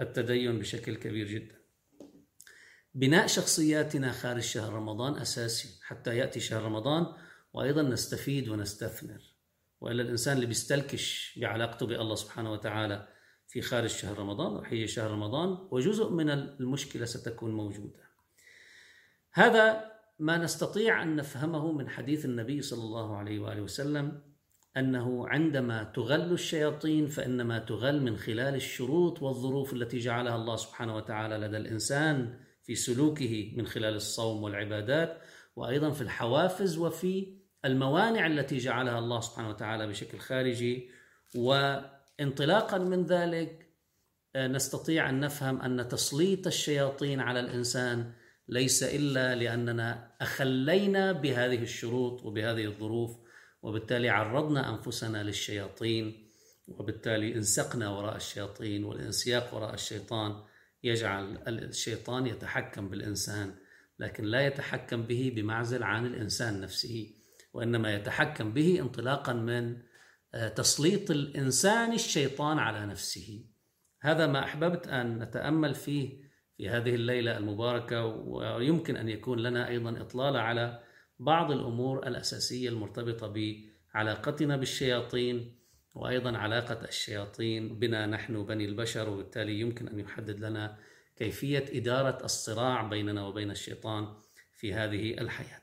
التدين 0.00 0.58
بشكل 0.58 0.96
كبير 0.96 1.26
جدا. 1.26 1.59
بناء 2.94 3.26
شخصياتنا 3.26 4.12
خارج 4.12 4.42
شهر 4.42 4.72
رمضان 4.72 5.14
أساسي 5.14 5.68
حتى 5.82 6.16
يأتي 6.16 6.40
شهر 6.40 6.62
رمضان 6.62 7.06
وأيضا 7.52 7.82
نستفيد 7.82 8.48
ونستثمر. 8.48 9.20
وإلا 9.80 10.02
الإنسان 10.02 10.36
اللي 10.36 10.46
بيستلكش 10.46 11.38
بعلاقته 11.40 11.86
بالله 11.86 12.14
سبحانه 12.14 12.52
وتعالى 12.52 13.08
في 13.48 13.62
خارج 13.62 13.90
شهر 13.90 14.18
رمضان 14.18 14.72
يجي 14.72 14.86
شهر 14.86 15.10
رمضان 15.10 15.68
وجزء 15.70 16.10
من 16.10 16.30
المشكلة 16.30 17.04
ستكون 17.04 17.54
موجودة. 17.54 18.00
هذا 19.32 19.90
ما 20.18 20.36
نستطيع 20.38 21.02
أن 21.02 21.16
نفهمه 21.16 21.72
من 21.72 21.88
حديث 21.88 22.24
النبي 22.24 22.62
صلى 22.62 22.82
الله 22.82 23.16
عليه 23.16 23.38
وآله 23.38 23.62
وسلم 23.62 24.22
أنه 24.76 25.28
عندما 25.28 25.84
تغل 25.84 26.32
الشياطين 26.32 27.06
فإنما 27.06 27.58
تغل 27.58 28.02
من 28.02 28.16
خلال 28.16 28.54
الشروط 28.54 29.22
والظروف 29.22 29.72
التي 29.72 29.98
جعلها 29.98 30.36
الله 30.36 30.56
سبحانه 30.56 30.96
وتعالى 30.96 31.36
لدى 31.38 31.56
الإنسان 31.56 32.40
في 32.70 32.76
سلوكه 32.76 33.52
من 33.56 33.66
خلال 33.66 33.94
الصوم 33.94 34.42
والعبادات 34.42 35.18
وأيضا 35.56 35.90
في 35.90 36.00
الحوافز 36.00 36.78
وفي 36.78 37.34
الموانع 37.64 38.26
التي 38.26 38.58
جعلها 38.58 38.98
الله 38.98 39.20
سبحانه 39.20 39.48
وتعالى 39.48 39.86
بشكل 39.86 40.18
خارجي. 40.18 40.90
وانطلاقا 41.34 42.78
من 42.78 43.06
ذلك 43.06 43.74
آه، 44.36 44.46
نستطيع 44.46 45.08
أن 45.08 45.20
نفهم 45.20 45.60
أن 45.60 45.88
تسليط 45.88 46.46
الشياطين 46.46 47.20
على 47.20 47.40
الإنسان 47.40 48.12
ليس 48.48 48.82
إلا 48.82 49.34
لأننا 49.34 50.16
أخلينا 50.20 51.12
بهذه 51.12 51.62
الشروط 51.62 52.22
وبهذه 52.22 52.64
الظروف 52.64 53.16
وبالتالي 53.62 54.08
عرضنا 54.08 54.70
أنفسنا 54.70 55.22
للشياطين 55.22 56.32
وبالتالي 56.68 57.34
انسقنا 57.34 57.90
وراء 57.90 58.16
الشياطين 58.16 58.84
والانسياق 58.84 59.54
وراء 59.54 59.74
الشيطان. 59.74 60.49
يجعل 60.82 61.38
الشيطان 61.48 62.26
يتحكم 62.26 62.88
بالإنسان 62.88 63.54
لكن 63.98 64.24
لا 64.24 64.46
يتحكم 64.46 65.02
به 65.02 65.32
بمعزل 65.36 65.82
عن 65.82 66.06
الإنسان 66.06 66.60
نفسه 66.60 67.14
وإنما 67.52 67.94
يتحكم 67.94 68.52
به 68.52 68.80
انطلاقا 68.80 69.32
من 69.32 69.76
آه، 70.34 70.48
تسليط 70.48 71.10
الإنسان 71.10 71.92
الشيطان 71.92 72.58
على 72.58 72.86
نفسه. 72.86 73.44
هذا 74.00 74.26
ما 74.26 74.44
أحببت 74.44 74.88
أن 74.88 75.18
نتأمل 75.18 75.74
فيه 75.74 76.30
في 76.56 76.68
هذه 76.68 76.94
الليلة 76.94 77.36
المباركة 77.36 78.04
ويمكن 78.04 78.96
أن 78.96 79.08
يكون 79.08 79.38
لنا 79.38 79.68
أيضا 79.68 80.00
إطلالة 80.00 80.38
على 80.38 80.82
بعض 81.18 81.50
الأمور 81.50 82.06
الأساسية 82.06 82.68
المرتبطة 82.68 83.34
بعلاقتنا 83.94 84.56
بالشياطين 84.56 85.59
وأيضا 85.94 86.36
علاقة 86.36 86.84
الشياطين 86.88 87.78
بنا 87.78 88.06
نحن 88.06 88.44
بني 88.44 88.64
البشر 88.64 89.08
وبالتالي 89.08 89.60
يمكن 89.60 89.88
أن 89.88 90.00
يحدد 90.00 90.40
لنا 90.40 90.78
كيفية 91.16 91.64
إدارة 91.72 92.24
الصراع 92.24 92.82
بيننا 92.82 93.26
وبين 93.26 93.50
الشيطان 93.50 94.08
في 94.58 94.74
هذه 94.74 95.20
الحياة. 95.20 95.60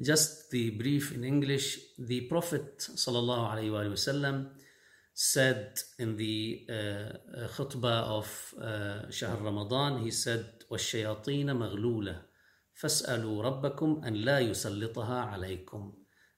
Just 0.00 0.50
the 0.50 0.70
brief 0.70 1.12
in 1.12 1.24
English, 1.24 1.78
the 1.98 2.20
Prophet 2.22 2.78
sallallahu 2.78 3.50
alaihi 3.52 3.90
wasallam 3.90 4.50
said 5.12 5.76
in 5.98 6.16
the 6.16 6.64
uh, 6.70 7.48
khutbah 7.48 8.04
of 8.18 8.54
uh, 8.62 9.10
Shahr 9.10 9.36
Ramadan, 9.38 9.98
he 9.98 10.12
said, 10.12 10.46
وَالشَّيَاطِينَ 10.70 11.46
مَغْلُولَةً 11.46 12.22
فَاسْأَلُوا 12.80 13.42
رَبَّكُمْ 13.42 14.04
أَنْ 14.04 14.14
لَا 14.24 14.38
يُسَلِّطَهَا 14.38 15.34
عَلَيْكُمْ. 15.34 15.92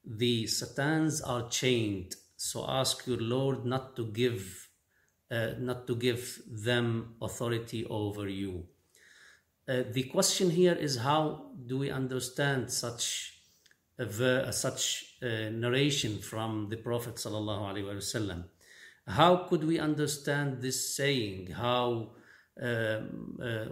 The 0.05 0.47
satans 0.47 1.21
are 1.21 1.47
chained, 1.49 2.15
so 2.41 2.65
ask 2.67 3.05
your 3.05 3.21
Lord 3.21 3.65
not 3.65 3.95
to 3.97 4.07
give 4.07 4.67
uh, 5.29 5.51
not 5.59 5.85
to 5.87 5.95
give 5.95 6.41
them 6.47 7.15
authority 7.21 7.85
over 7.85 8.27
you. 8.27 8.65
Uh, 9.69 9.83
the 9.91 10.03
question 10.15 10.49
here 10.49 10.73
is 10.73 10.97
how 10.97 11.51
do 11.67 11.77
we 11.77 11.91
understand 11.91 12.71
such 12.71 13.37
a, 13.99 14.51
such 14.51 15.17
uh, 15.21 15.49
narration 15.51 16.17
from 16.17 16.67
the 16.69 16.77
Prophet 16.77 17.15
sallallahu 17.15 17.63
alaihi 17.69 17.93
wasallam? 17.93 18.45
How 19.07 19.47
could 19.47 19.63
we 19.63 19.77
understand 19.77 20.63
this 20.63 20.95
saying? 20.95 21.51
How 21.51 22.09
um, 22.59 23.39
uh, 23.39 23.65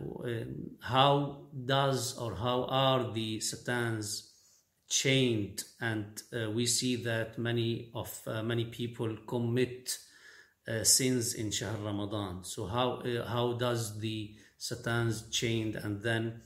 how 0.80 1.48
does 1.66 2.18
or 2.20 2.36
how 2.36 2.66
are 2.66 3.12
the 3.14 3.40
satans 3.40 4.29
chained? 4.89 5.63
And 5.80 6.21
uh, 6.34 6.52
we 6.52 6.65
see 6.65 6.95
that 7.04 7.38
many 7.38 7.91
of 7.93 8.21
uh, 8.28 8.43
many 8.43 8.65
people 8.65 9.15
commit 9.28 9.97
uh, 10.67 10.84
sins 10.84 11.34
in 11.34 11.52
Shahr 11.52 11.75
Ramadan. 11.78 12.43
So 12.43 12.65
how 12.65 13.02
uh, 13.02 13.28
how 13.28 13.54
does 13.54 13.99
the 13.99 14.36
satans 14.58 15.30
chained 15.30 15.75
and 15.75 16.02
then 16.02 16.41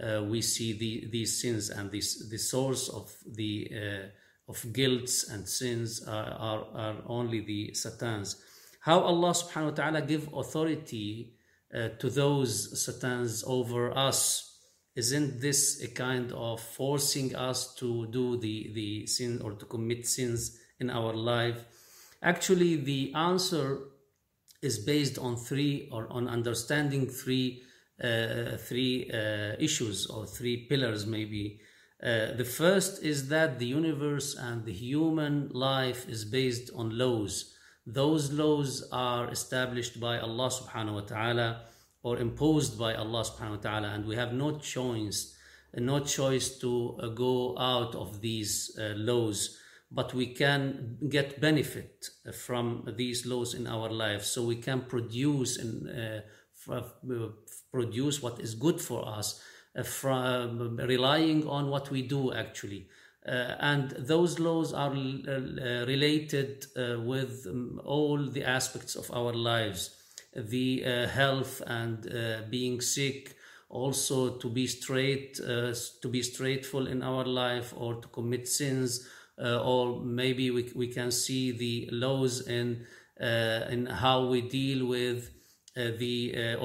uh, 0.00 0.22
we 0.22 0.40
see 0.40 0.72
the, 0.72 1.08
these 1.10 1.40
sins 1.40 1.68
and 1.70 1.90
this 1.90 2.28
the 2.28 2.38
source 2.38 2.88
of 2.88 3.14
the 3.26 4.10
of 4.48 4.72
guilts 4.72 5.28
and 5.28 5.46
sins 5.46 6.02
are, 6.06 6.32
are, 6.32 6.64
are 6.74 6.96
only 7.06 7.40
the 7.40 7.74
satans. 7.74 8.42
How 8.80 9.00
Allah 9.00 9.30
subhanahu 9.30 9.64
wa 9.64 9.76
ta'ala 9.76 10.02
give 10.02 10.32
authority 10.32 11.34
uh, 11.74 11.88
to 11.98 12.08
those 12.08 12.82
satans 12.82 13.44
over 13.46 13.96
us. 13.96 14.47
Isn't 15.02 15.40
this 15.40 15.60
a 15.82 15.88
kind 15.88 16.32
of 16.32 16.60
forcing 16.60 17.28
us 17.36 17.74
to 17.80 18.06
do 18.08 18.36
the, 18.36 18.56
the 18.74 19.06
sin 19.06 19.40
or 19.44 19.52
to 19.52 19.64
commit 19.64 20.06
sins 20.06 20.58
in 20.80 20.90
our 20.90 21.12
life? 21.14 21.58
Actually, 22.22 22.72
the 22.76 23.12
answer 23.14 23.68
is 24.60 24.78
based 24.92 25.16
on 25.18 25.36
three 25.36 25.88
or 25.92 26.02
on 26.10 26.26
understanding 26.26 27.06
three 27.06 27.62
uh, 28.02 28.56
three 28.68 29.10
uh, 29.12 29.54
issues 29.58 30.06
or 30.06 30.24
three 30.24 30.56
pillars 30.70 31.04
maybe 31.04 31.60
uh, 32.00 32.32
the 32.36 32.44
first 32.44 33.02
is 33.02 33.28
that 33.28 33.58
the 33.58 33.66
universe 33.66 34.36
and 34.36 34.64
the 34.64 34.72
human 34.72 35.48
life 35.52 36.08
is 36.08 36.24
based 36.24 36.70
on 36.76 36.96
laws. 36.96 37.52
Those 37.86 38.30
laws 38.30 38.88
are 38.92 39.28
established 39.32 39.98
by 39.98 40.20
Allah 40.20 40.48
subhanahu 40.48 40.94
wa 40.94 41.00
ta'ala 41.00 41.60
or 42.02 42.18
imposed 42.18 42.78
by 42.78 42.94
Allah 42.94 43.24
subhanahu 43.24 43.56
wa 43.56 43.70
ta'ala, 43.70 43.88
and 43.88 44.06
we 44.06 44.16
have 44.16 44.32
no 44.32 44.58
choice, 44.58 45.36
no 45.74 46.00
choice 46.00 46.58
to 46.58 46.96
uh, 47.00 47.08
go 47.08 47.58
out 47.58 47.94
of 47.94 48.20
these 48.20 48.76
uh, 48.80 48.94
laws, 48.96 49.58
but 49.90 50.14
we 50.14 50.34
can 50.34 50.98
get 51.08 51.40
benefit 51.40 52.08
from 52.34 52.84
these 52.96 53.26
laws 53.26 53.54
in 53.54 53.66
our 53.66 53.88
lives. 53.88 54.26
So 54.26 54.44
we 54.44 54.56
can 54.56 54.82
produce 54.82 55.58
and 55.58 56.24
uh, 56.68 56.82
produce 57.72 58.22
what 58.22 58.40
is 58.40 58.54
good 58.54 58.80
for 58.80 59.06
us 59.08 59.40
uh, 59.76 59.82
from 59.82 60.76
relying 60.76 61.46
on 61.46 61.68
what 61.68 61.90
we 61.90 62.02
do 62.02 62.32
actually. 62.32 62.88
Uh, 63.26 63.56
and 63.60 63.90
those 63.90 64.38
laws 64.38 64.72
are 64.72 64.90
uh, 64.90 65.84
related 65.86 66.64
with 67.04 67.46
um, 67.46 67.80
all 67.84 68.18
the 68.18 68.44
aspects 68.44 68.96
of 68.96 69.10
our 69.12 69.32
lives 69.32 69.97
the 70.34 70.82
health 71.06 71.62
and 71.66 72.50
being 72.50 72.80
sick, 72.80 73.34
also 73.68 74.36
to 74.38 74.48
be 74.48 74.66
straight 74.66 75.38
uh, 75.40 75.74
to 76.00 76.08
be 76.08 76.22
straightful 76.22 76.86
in 76.86 77.02
our 77.02 77.24
life 77.24 77.74
or 77.76 77.96
to 77.96 78.08
commit 78.08 78.48
sins 78.48 79.06
uh, 79.42 79.62
or 79.62 80.00
maybe 80.00 80.50
we, 80.50 80.70
we 80.74 80.88
can 80.88 81.10
see 81.10 81.52
the 81.52 81.88
laws 81.92 82.48
in 82.48 82.86
uh, 83.20 83.66
in 83.68 83.84
how 83.84 84.26
we 84.26 84.40
deal 84.40 84.86
with 84.86 85.30
the 85.74 86.56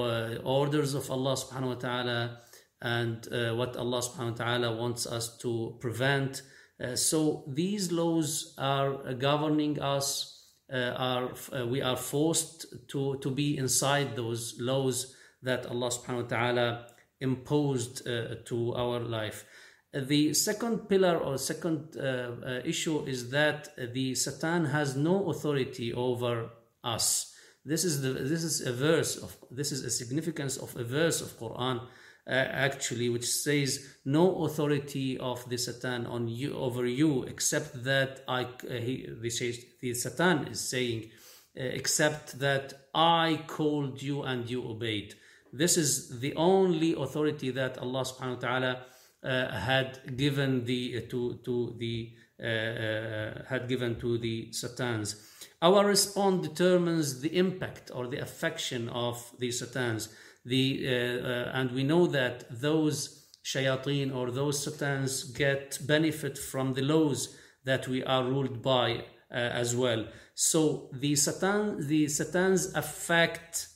orders 0.43 0.95
of 0.95 1.11
Allah 1.11 1.35
subhanahu 1.35 1.67
wa 1.67 1.75
ta'ala 1.75 2.39
and 2.83 3.27
uh, 3.31 3.55
what 3.55 3.75
Allah 3.77 4.01
subhanahu 4.01 4.37
wa 4.37 4.45
ta'ala 4.45 4.75
wants 4.75 5.07
us 5.07 5.37
to 5.37 5.77
prevent. 5.79 6.41
Uh, 6.83 6.95
so 6.95 7.45
these 7.47 7.91
laws 7.91 8.53
are 8.57 9.13
governing 9.13 9.79
us, 9.79 10.42
uh, 10.42 10.42
are 10.71 11.31
uh, 11.51 11.65
we 11.67 11.81
are 11.81 11.97
forced 11.97 12.87
to, 12.87 13.17
to 13.19 13.29
be 13.29 13.57
inside 13.57 14.15
those 14.15 14.55
laws 14.59 15.15
that 15.41 15.65
Allah 15.65 15.89
subhanahu 15.89 16.23
wa 16.23 16.29
ta'ala 16.37 16.87
imposed 17.19 18.07
uh, 18.07 18.35
to 18.45 18.73
our 18.75 18.99
life. 18.99 19.45
The 19.93 20.33
second 20.33 20.89
pillar 20.89 21.17
or 21.17 21.37
second 21.37 21.95
uh, 21.97 22.61
issue 22.65 23.05
is 23.05 23.29
that 23.29 23.69
the 23.93 24.15
Satan 24.15 24.65
has 24.65 24.95
no 24.95 25.29
authority 25.29 25.93
over 25.93 26.49
us. 26.83 27.33
This 27.65 27.83
is 27.85 28.01
the 28.01 28.09
this 28.09 28.43
is 28.43 28.61
a 28.61 28.73
verse 28.73 29.17
of 29.17 29.37
this 29.51 29.71
is 29.71 29.83
a 29.83 29.91
significance 29.91 30.57
of 30.57 30.75
a 30.75 30.83
verse 30.83 31.21
of 31.21 31.37
Quran 31.39 31.81
uh, 32.25 32.31
actually, 32.31 33.09
which 33.09 33.27
says 33.27 33.95
no 34.05 34.45
authority 34.45 35.17
of 35.17 35.47
the 35.49 35.57
Satan 35.57 36.05
on 36.05 36.27
you 36.27 36.53
over 36.55 36.85
you, 36.85 37.23
except 37.23 37.83
that 37.83 38.23
I. 38.27 38.43
Uh, 38.43 38.73
he, 38.79 39.29
says, 39.29 39.59
the 39.81 39.93
Satan 39.93 40.47
is 40.47 40.61
saying, 40.61 41.11
uh, 41.59 41.63
except 41.63 42.39
that 42.39 42.73
I 42.95 43.43
called 43.47 44.01
you 44.01 44.23
and 44.23 44.49
you 44.49 44.63
obeyed. 44.67 45.15
This 45.51 45.77
is 45.77 46.19
the 46.19 46.33
only 46.35 46.93
authority 46.93 47.51
that 47.51 47.77
Allah 47.77 48.03
Subhanahu 48.03 48.41
wa 48.41 48.49
Taala 48.49 48.79
uh, 49.23 49.51
had 49.51 50.17
given 50.17 50.65
the 50.65 51.01
to 51.01 51.39
to 51.45 51.75
the 51.77 52.13
uh, 52.41 52.47
uh, 52.47 53.43
had 53.47 53.67
given 53.67 53.99
to 53.99 54.17
the 54.17 54.51
Satans. 54.51 55.15
our 55.63 55.85
response 55.85 56.45
determines 56.45 57.21
the 57.21 57.37
impact 57.37 57.89
or 57.95 58.07
the 58.07 58.17
affection 58.17 58.89
of 58.89 59.31
the 59.39 59.49
satans. 59.49 60.09
The, 60.45 60.85
uh, 60.85 61.27
uh, 61.27 61.51
and 61.53 61.71
we 61.71 61.83
know 61.83 62.07
that 62.07 62.45
those 62.49 63.27
shayateen 63.43 64.13
or 64.15 64.31
those 64.31 64.63
satans 64.63 65.23
get 65.23 65.79
benefit 65.85 66.37
from 66.37 66.73
the 66.73 66.81
laws 66.81 67.35
that 67.65 67.87
we 67.87 68.03
are 68.03 68.23
ruled 68.23 68.61
by 68.61 69.05
uh, 69.31 69.35
as 69.35 69.75
well. 69.75 70.05
So 70.35 70.89
the 70.93 71.15
satan, 71.15 71.87
the 71.87 72.07
satans 72.07 72.73
affect 72.73 73.67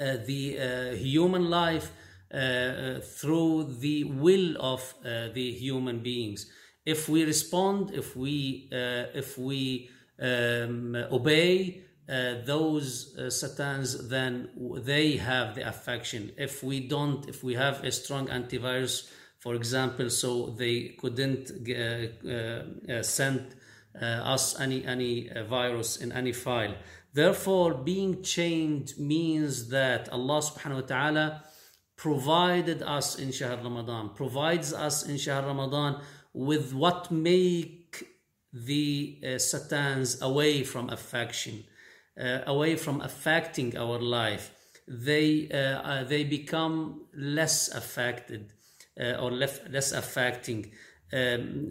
uh, 0.00 0.16
the 0.26 0.58
uh, 0.58 0.96
human 0.96 1.50
life 1.50 1.92
uh, 2.32 2.98
through 3.00 3.76
the 3.78 4.02
will 4.04 4.56
of 4.60 4.94
the 5.02 5.52
human 5.52 6.00
beings. 6.00 6.50
If 6.84 7.08
we 7.08 7.24
respond, 7.24 7.92
if 7.94 8.16
we 8.16 8.68
if 8.72 9.38
we 9.38 9.88
um, 10.20 10.96
obey 11.12 11.83
uh, 12.06 12.34
those 12.44 13.16
uh, 13.16 13.30
satans, 13.30 14.08
then 14.08 14.50
they 14.76 15.16
have 15.16 15.54
the 15.54 15.66
affection. 15.66 16.32
If 16.36 16.62
we 16.62 16.80
don't, 16.80 17.26
if 17.30 17.42
we 17.42 17.54
have 17.54 17.82
a 17.82 17.90
strong 17.90 18.26
antivirus, 18.28 19.08
for 19.38 19.54
example, 19.54 20.10
so 20.10 20.50
they 20.50 20.96
couldn't 21.00 21.50
uh, 21.50 22.92
uh 22.92 23.02
send 23.02 23.54
uh, 24.00 24.04
us 24.04 24.60
any 24.60 24.84
any 24.84 25.30
virus 25.48 25.96
in 25.96 26.12
any 26.12 26.32
file. 26.32 26.74
Therefore, 27.14 27.72
being 27.72 28.22
chained 28.22 28.92
means 28.98 29.68
that 29.70 30.10
Allah 30.10 30.40
subhanahu 30.42 30.82
wa 30.82 30.86
ta'ala 30.86 31.44
provided 31.96 32.82
us 32.82 33.18
in 33.18 33.32
Shahr 33.32 33.56
Ramadan, 33.56 34.10
provides 34.14 34.74
us 34.74 35.06
in 35.06 35.16
Shahr 35.16 35.46
Ramadan 35.46 36.02
with 36.34 36.74
what 36.74 37.10
make 37.10 38.04
the 38.52 39.38
satans 39.38 40.20
away 40.20 40.64
from 40.64 40.90
affection, 40.90 41.64
away 42.16 42.76
from 42.76 43.00
affecting 43.00 43.76
our 43.76 43.98
life. 43.98 44.52
They, 44.86 45.48
uh, 45.50 45.56
uh 45.56 46.04
they 46.04 46.24
become 46.24 47.06
less 47.14 47.68
affected 47.74 48.52
uh, 49.00 49.16
or 49.20 49.30
less, 49.30 49.60
less 49.70 49.92
affecting. 49.92 50.72
Um, 51.12 51.70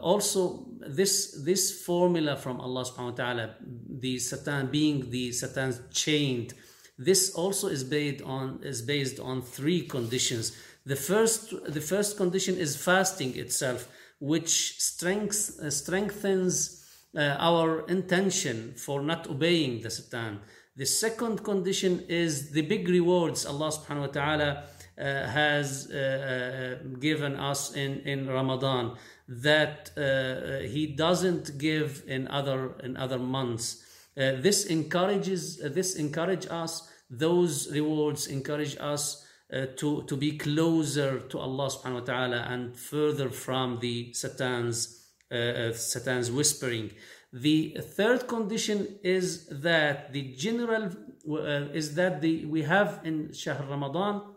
also, 0.00 0.66
this 0.80 1.42
this 1.44 1.84
formula 1.84 2.36
from 2.36 2.60
Allah 2.60 2.84
subhanahu 2.84 3.10
wa 3.10 3.24
ta'ala, 3.24 3.54
the 3.88 4.18
Satan 4.18 4.66
being 4.66 5.10
the 5.10 5.32
Satan's 5.32 5.80
chained, 5.92 6.54
this 6.98 7.34
also 7.34 7.68
is 7.68 7.84
based 7.84 8.22
on 8.22 8.60
is 8.62 8.82
based 8.82 9.20
on 9.20 9.42
three 9.42 9.82
conditions. 9.82 10.56
The 10.84 10.96
first 10.96 11.54
the 11.66 11.80
first 11.80 12.16
condition 12.16 12.56
is 12.56 12.76
fasting 12.76 13.36
itself 13.36 13.88
which 14.18 14.78
strength, 14.80 15.58
uh, 15.60 15.70
strengthens 15.70 16.81
uh, 17.16 17.36
our 17.38 17.86
intention 17.88 18.74
for 18.76 19.02
not 19.02 19.28
obeying 19.28 19.82
the 19.82 19.90
Satan. 19.90 20.40
The 20.76 20.86
second 20.86 21.44
condition 21.44 22.04
is 22.08 22.50
the 22.50 22.62
big 22.62 22.88
rewards 22.88 23.44
Allah 23.44 23.70
subhanahu 23.70 24.00
wa 24.00 24.06
ta'ala 24.06 24.64
uh, 24.98 25.26
has 25.26 25.90
uh, 25.90 25.96
uh, 25.96 26.96
given 26.98 27.36
us 27.36 27.74
in, 27.74 28.00
in 28.00 28.28
Ramadan 28.28 28.96
that 29.28 29.90
uh, 29.96 30.66
He 30.66 30.86
doesn't 30.86 31.58
give 31.58 32.02
in 32.06 32.28
other 32.28 32.74
in 32.82 32.96
other 32.96 33.18
months. 33.18 33.84
this 34.14 34.66
encourages 34.66 35.56
this 35.58 35.96
encourage 35.96 36.46
us. 36.50 36.88
Those 37.08 37.72
rewards 37.72 38.26
encourage 38.26 38.76
us 38.80 39.26
uh, 39.52 39.66
to, 39.76 40.02
to 40.04 40.16
be 40.16 40.38
closer 40.38 41.20
to 41.20 41.38
Allah 41.38 41.68
subhanahu 41.68 42.00
wa 42.00 42.06
ta'ala 42.12 42.36
and 42.48 42.74
further 42.74 43.28
from 43.28 43.78
the 43.80 44.12
Satan's, 44.14 45.01
uh, 45.32 45.72
Satan's 45.72 46.30
whispering. 46.30 46.90
The 47.32 47.78
third 47.80 48.28
condition 48.28 48.98
is 49.02 49.46
that 49.46 50.12
the 50.12 50.34
general 50.36 50.90
uh, 51.30 51.72
is 51.72 51.94
that 51.94 52.20
the 52.20 52.44
we 52.46 52.62
have 52.62 53.00
in 53.04 53.32
Shahr 53.32 53.64
Ramadan 53.68 54.32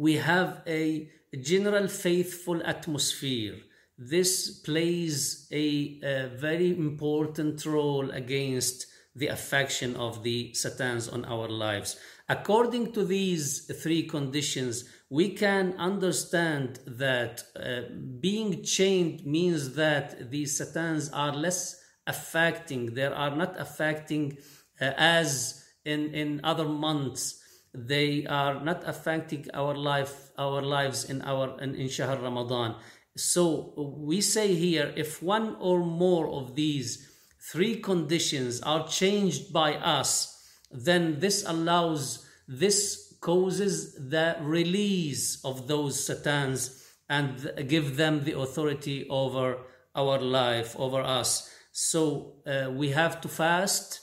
we 0.00 0.14
have 0.16 0.62
a 0.66 1.10
general 1.42 1.86
faithful 1.86 2.62
atmosphere. 2.64 3.56
This 3.98 4.60
plays 4.60 5.46
a, 5.52 6.00
a 6.02 6.28
very 6.28 6.70
important 6.70 7.66
role 7.66 8.10
against 8.10 8.86
the 9.14 9.26
affection 9.26 9.96
of 9.96 10.22
the 10.22 10.54
satans 10.54 11.06
on 11.06 11.26
our 11.26 11.48
lives. 11.48 11.98
According 12.30 12.92
to 12.92 13.04
these 13.04 13.66
three 13.82 14.04
conditions, 14.04 14.84
we 15.10 15.30
can 15.30 15.74
understand 15.78 16.78
that 16.86 17.42
uh, 17.56 17.92
being 18.20 18.62
chained 18.62 19.26
means 19.26 19.74
that 19.74 20.30
these 20.30 20.56
satans 20.56 21.10
are 21.10 21.32
less 21.32 21.82
affecting, 22.06 22.94
they 22.94 23.06
are 23.06 23.34
not 23.34 23.58
affecting 23.58 24.38
uh, 24.80 24.92
as 24.96 25.64
in, 25.84 26.14
in 26.14 26.40
other 26.44 26.66
months. 26.66 27.42
They 27.74 28.26
are 28.26 28.62
not 28.62 28.84
affecting 28.86 29.46
our 29.52 29.74
life, 29.74 30.30
our 30.38 30.62
lives 30.62 31.10
in 31.10 31.22
our 31.22 31.60
in, 31.60 31.74
in 31.74 31.88
Shahr 31.88 32.16
Ramadan. 32.16 32.76
So 33.16 33.74
we 33.98 34.20
say 34.20 34.54
here, 34.54 34.92
if 34.96 35.20
one 35.20 35.56
or 35.58 35.80
more 35.80 36.28
of 36.28 36.54
these 36.54 37.10
three 37.50 37.76
conditions 37.80 38.60
are 38.60 38.86
changed 38.86 39.52
by 39.52 39.74
us, 39.74 40.39
then 40.70 41.20
this 41.20 41.44
allows, 41.46 42.26
this 42.46 43.14
causes 43.20 43.94
the 43.94 44.36
release 44.40 45.44
of 45.44 45.66
those 45.66 46.04
satans 46.04 46.86
and 47.08 47.52
give 47.68 47.96
them 47.96 48.24
the 48.24 48.38
authority 48.38 49.06
over 49.08 49.58
our 49.94 50.18
life, 50.20 50.76
over 50.78 51.00
us. 51.00 51.52
So 51.72 52.34
uh, 52.46 52.70
we 52.70 52.90
have 52.90 53.20
to 53.22 53.28
fast, 53.28 54.00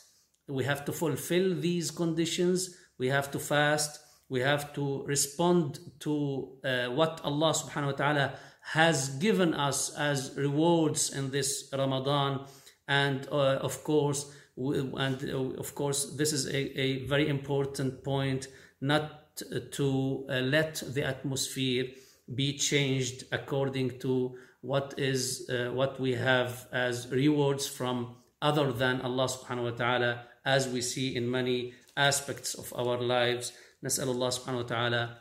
we 0.47 0.65
have 0.65 0.85
to 0.85 0.91
fulfill 0.91 1.55
these 1.55 1.89
conditions, 1.89 2.75
we 2.97 3.07
have 3.07 3.31
to 3.31 3.39
fast, 3.39 3.99
we 4.29 4.41
have 4.41 4.73
to 4.73 5.03
respond 5.05 5.79
to 6.01 6.57
uh, 6.63 6.87
what 6.87 7.21
Allah 7.23 7.53
subhanahu 7.53 7.85
wa 7.85 7.91
ta'ala 7.93 8.33
has 8.73 9.09
given 9.09 9.53
us 9.53 9.95
as 9.95 10.35
rewards 10.35 11.13
in 11.13 11.31
this 11.31 11.69
Ramadan. 11.71 12.45
And 12.89 13.27
uh, 13.31 13.59
of 13.61 13.83
course 13.83 14.29
and 14.56 15.30
uh, 15.30 15.38
of 15.58 15.74
course 15.74 16.16
this 16.16 16.32
is 16.32 16.46
a, 16.46 16.80
a 16.80 17.06
very 17.06 17.28
important 17.28 18.04
point 18.04 18.48
not 18.80 19.42
to 19.70 20.26
uh, 20.28 20.34
let 20.40 20.82
the 20.94 21.04
atmosphere 21.04 21.86
be 22.34 22.56
changed 22.56 23.24
according 23.32 23.98
to 23.98 24.36
what 24.60 24.94
is 24.98 25.48
uh, 25.50 25.70
what 25.72 25.98
we 25.98 26.12
have 26.12 26.68
as 26.72 27.10
rewards 27.10 27.66
from 27.66 28.16
other 28.40 28.72
than 28.72 29.00
Allah 29.00 29.26
subhanahu 29.26 29.64
wa 29.64 29.70
ta'ala 29.70 30.22
as 30.44 30.68
we 30.68 30.80
see 30.80 31.16
in 31.16 31.30
many 31.30 31.72
aspects 31.96 32.54
of 32.54 32.72
our 32.74 32.98
lives 33.00 33.52
نسأل 33.82 34.08
الله 34.08 34.30
سبحانه 34.30 34.58
وتعالى 34.58 35.18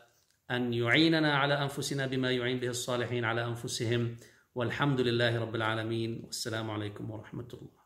أن 0.52 0.74
يعيننا 0.74 1.38
على 1.38 1.54
أنفسنا 1.64 2.06
بما 2.08 2.32
يعين 2.32 2.60
به 2.60 2.68
الصالحين 2.68 3.26
على 3.26 3.46
أنفسهم 3.46 4.18
والحمد 4.56 5.02
لله 5.02 5.40
رب 5.40 5.56
العالمين 5.56 6.22
والسلام 6.26 6.72
عليكم 6.72 7.12
ورحمة 7.12 7.48
الله 7.54 7.82